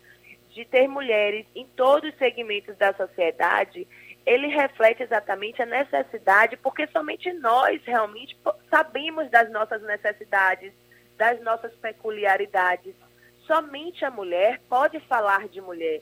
de 0.49 0.65
ter 0.65 0.87
mulheres 0.87 1.45
em 1.53 1.67
todos 1.75 2.09
os 2.09 2.17
segmentos 2.17 2.75
da 2.77 2.91
sociedade, 2.95 3.87
ele 4.25 4.47
reflete 4.47 5.03
exatamente 5.03 5.61
a 5.61 5.67
necessidade, 5.67 6.57
porque 6.57 6.87
somente 6.87 7.31
nós 7.33 7.79
realmente 7.85 8.35
sabemos 8.71 9.29
das 9.29 9.51
nossas 9.51 9.83
necessidades, 9.83 10.73
das 11.15 11.39
nossas 11.43 11.75
peculiaridades. 11.75 12.95
Somente 13.47 14.03
a 14.03 14.11
mulher 14.11 14.59
pode 14.69 14.99
falar 14.99 15.47
de 15.47 15.61
mulher. 15.61 16.01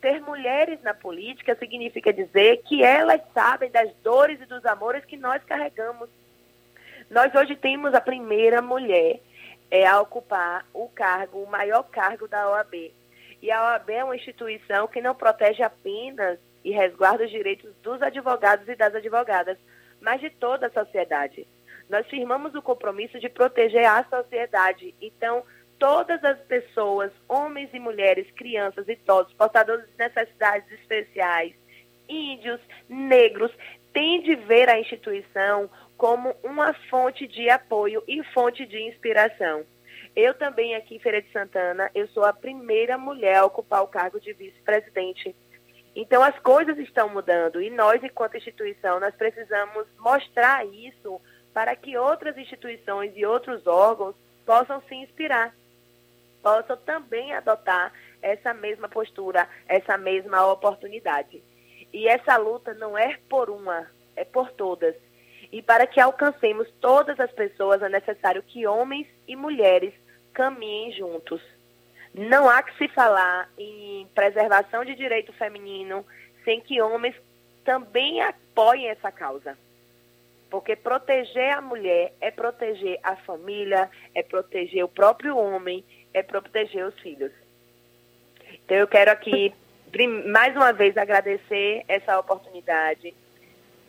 Ter 0.00 0.20
mulheres 0.20 0.82
na 0.82 0.92
política 0.92 1.54
significa 1.54 2.12
dizer 2.12 2.62
que 2.64 2.82
elas 2.82 3.20
sabem 3.32 3.70
das 3.70 3.94
dores 4.02 4.40
e 4.40 4.46
dos 4.46 4.66
amores 4.66 5.04
que 5.04 5.16
nós 5.16 5.42
carregamos. 5.44 6.08
Nós 7.08 7.32
hoje 7.34 7.54
temos 7.54 7.94
a 7.94 8.00
primeira 8.00 8.60
mulher 8.60 9.20
é, 9.70 9.86
a 9.86 10.00
ocupar 10.00 10.66
o 10.74 10.88
cargo, 10.88 11.42
o 11.42 11.50
maior 11.50 11.84
cargo 11.84 12.26
da 12.26 12.48
OAB. 12.50 12.92
E 13.40 13.50
a 13.50 13.62
OAB 13.62 13.90
é 13.90 14.04
uma 14.04 14.16
instituição 14.16 14.88
que 14.88 15.00
não 15.00 15.14
protege 15.14 15.62
apenas 15.62 16.38
e 16.64 16.72
resguarda 16.72 17.24
os 17.24 17.30
direitos 17.30 17.72
dos 17.82 18.02
advogados 18.02 18.68
e 18.68 18.74
das 18.74 18.94
advogadas, 18.94 19.56
mas 20.00 20.20
de 20.20 20.30
toda 20.30 20.66
a 20.66 20.70
sociedade. 20.70 21.46
Nós 21.88 22.06
firmamos 22.06 22.54
o 22.54 22.62
compromisso 22.62 23.18
de 23.18 23.28
proteger 23.28 23.84
a 23.84 24.04
sociedade. 24.04 24.94
Então, 25.00 25.42
todas 25.80 26.22
as 26.22 26.38
pessoas, 26.42 27.10
homens 27.26 27.70
e 27.72 27.80
mulheres, 27.80 28.30
crianças, 28.36 28.86
idosos, 28.86 29.32
portadores 29.32 29.86
de 29.86 29.98
necessidades 29.98 30.70
especiais, 30.70 31.54
índios, 32.06 32.60
negros, 32.88 33.50
têm 33.92 34.22
de 34.22 34.36
ver 34.36 34.68
a 34.68 34.78
instituição 34.78 35.68
como 35.96 36.36
uma 36.44 36.74
fonte 36.90 37.26
de 37.26 37.48
apoio 37.48 38.04
e 38.06 38.22
fonte 38.24 38.64
de 38.66 38.80
inspiração. 38.88 39.64
Eu 40.14 40.34
também 40.34 40.74
aqui 40.74 40.96
em 40.96 41.00
Feira 41.00 41.22
de 41.22 41.32
Santana, 41.32 41.90
eu 41.94 42.06
sou 42.08 42.24
a 42.24 42.32
primeira 42.32 42.98
mulher 42.98 43.36
a 43.36 43.44
ocupar 43.46 43.82
o 43.82 43.88
cargo 43.88 44.20
de 44.20 44.32
vice-presidente. 44.34 45.34
Então 45.96 46.22
as 46.22 46.38
coisas 46.40 46.78
estão 46.78 47.08
mudando 47.08 47.60
e 47.60 47.70
nós, 47.70 48.02
enquanto 48.04 48.36
instituição, 48.36 49.00
nós 49.00 49.14
precisamos 49.14 49.86
mostrar 49.98 50.66
isso 50.66 51.20
para 51.54 51.74
que 51.74 51.96
outras 51.96 52.36
instituições 52.36 53.12
e 53.16 53.24
outros 53.24 53.66
órgãos 53.66 54.14
possam 54.44 54.82
se 54.88 54.94
inspirar, 54.94 55.54
possam 56.42 56.76
também 56.78 57.32
adotar 57.32 57.92
essa 58.22 58.52
mesma 58.52 58.88
postura, 58.88 59.48
essa 59.66 59.96
mesma 59.96 60.46
oportunidade. 60.46 61.42
E 61.92 62.06
essa 62.08 62.36
luta 62.36 62.74
não 62.74 62.96
é 62.96 63.18
por 63.28 63.50
uma, 63.50 63.86
é 64.16 64.24
por 64.24 64.50
todas. 64.52 64.94
E 65.52 65.60
para 65.60 65.86
que 65.86 66.00
alcancemos 66.00 66.68
todas 66.80 67.18
as 67.18 67.30
pessoas, 67.32 67.82
é 67.82 67.88
necessário 67.88 68.42
que 68.42 68.66
homens 68.66 69.06
e 69.26 69.34
mulheres 69.34 69.92
caminhem 70.32 70.92
juntos. 70.92 71.42
Não 72.14 72.48
há 72.48 72.62
que 72.62 72.76
se 72.76 72.88
falar 72.88 73.48
em 73.58 74.06
preservação 74.14 74.84
de 74.84 74.94
direito 74.94 75.32
feminino 75.32 76.04
sem 76.44 76.60
que 76.60 76.80
homens 76.80 77.14
também 77.64 78.20
apoiem 78.22 78.88
essa 78.88 79.10
causa. 79.10 79.56
Porque 80.50 80.74
proteger 80.74 81.52
a 81.52 81.60
mulher 81.60 82.12
é 82.20 82.30
proteger 82.30 82.98
a 83.02 83.14
família, 83.16 83.88
é 84.14 84.22
proteger 84.22 84.84
o 84.84 84.88
próprio 84.88 85.36
homem, 85.36 85.84
é 86.12 86.22
proteger 86.22 86.86
os 86.86 86.98
filhos. 87.00 87.32
Então 88.64 88.76
eu 88.76 88.88
quero 88.88 89.10
aqui 89.10 89.54
mais 90.32 90.54
uma 90.54 90.72
vez 90.72 90.96
agradecer 90.96 91.84
essa 91.88 92.18
oportunidade 92.18 93.14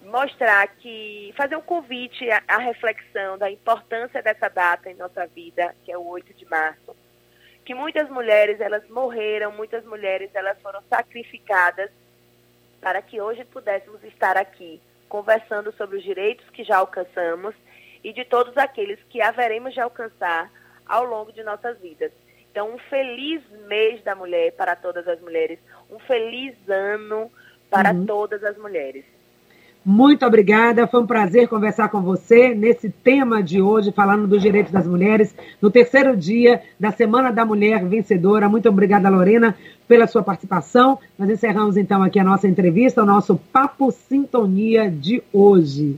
mostrar 0.03 0.67
que 0.67 1.33
fazer 1.37 1.55
um 1.55 1.61
convite 1.61 2.27
à, 2.47 2.57
reflexão 2.57 3.37
da 3.37 3.51
importância 3.51 4.21
dessa 4.21 4.49
data 4.49 4.89
em 4.89 4.95
nossa 4.95 5.25
vida, 5.27 5.75
que 5.83 5.91
é 5.91 5.97
o 5.97 6.07
8 6.07 6.33
de 6.33 6.45
março. 6.45 6.95
Que 7.63 7.75
muitas 7.75 8.09
mulheres 8.09 8.59
elas 8.59 8.87
morreram, 8.89 9.51
muitas 9.51 9.85
mulheres 9.85 10.31
elas 10.33 10.59
foram 10.61 10.81
sacrificadas 10.89 11.91
para 12.81 13.01
que 13.01 13.21
hoje 13.21 13.45
pudéssemos 13.45 14.03
estar 14.03 14.35
aqui 14.35 14.81
conversando 15.07 15.71
sobre 15.73 15.97
os 15.97 16.03
direitos 16.03 16.49
que 16.49 16.63
já 16.63 16.77
alcançamos 16.77 17.53
e 18.03 18.11
de 18.11 18.25
todos 18.25 18.57
aqueles 18.57 18.99
que 19.09 19.21
haveremos 19.21 19.73
de 19.73 19.79
alcançar 19.79 20.49
ao 20.91 21.05
longo 21.05 21.31
de 21.31 21.41
nossas 21.41 21.79
vidas. 21.79 22.11
Então, 22.51 22.75
um 22.75 22.77
feliz 22.77 23.41
mês 23.69 24.03
da 24.03 24.13
mulher 24.13 24.51
para 24.51 24.75
todas 24.75 25.07
as 25.07 25.21
mulheres, 25.21 25.57
um 25.89 25.97
feliz 25.99 26.53
ano 26.67 27.31
para 27.69 27.93
uhum. 27.93 28.05
todas 28.05 28.43
as 28.43 28.57
mulheres. 28.57 29.05
Muito 29.83 30.25
obrigada, 30.25 30.85
foi 30.85 31.01
um 31.01 31.07
prazer 31.07 31.47
conversar 31.47 31.89
com 31.89 32.01
você 32.01 32.53
nesse 32.53 32.89
tema 32.89 33.41
de 33.41 33.61
hoje, 33.61 33.91
falando 33.91 34.27
dos 34.27 34.41
direitos 34.41 34.71
das 34.71 34.85
mulheres, 34.85 35.33
no 35.59 35.71
terceiro 35.71 36.15
dia 36.15 36.61
da 36.77 36.91
Semana 36.91 37.31
da 37.31 37.45
Mulher 37.45 37.83
Vencedora. 37.85 38.49
Muito 38.49 38.69
obrigada, 38.69 39.09
Lorena, 39.09 39.55
pela 39.87 40.05
sua 40.05 40.21
participação. 40.21 40.99
Nós 41.17 41.29
encerramos 41.29 41.77
então 41.77 42.03
aqui 42.03 42.19
a 42.19 42.23
nossa 42.23 42.47
entrevista, 42.47 43.01
o 43.01 43.05
nosso 43.05 43.37
Papo 43.51 43.91
Sintonia 43.91 44.91
de 44.91 45.23
hoje. 45.33 45.97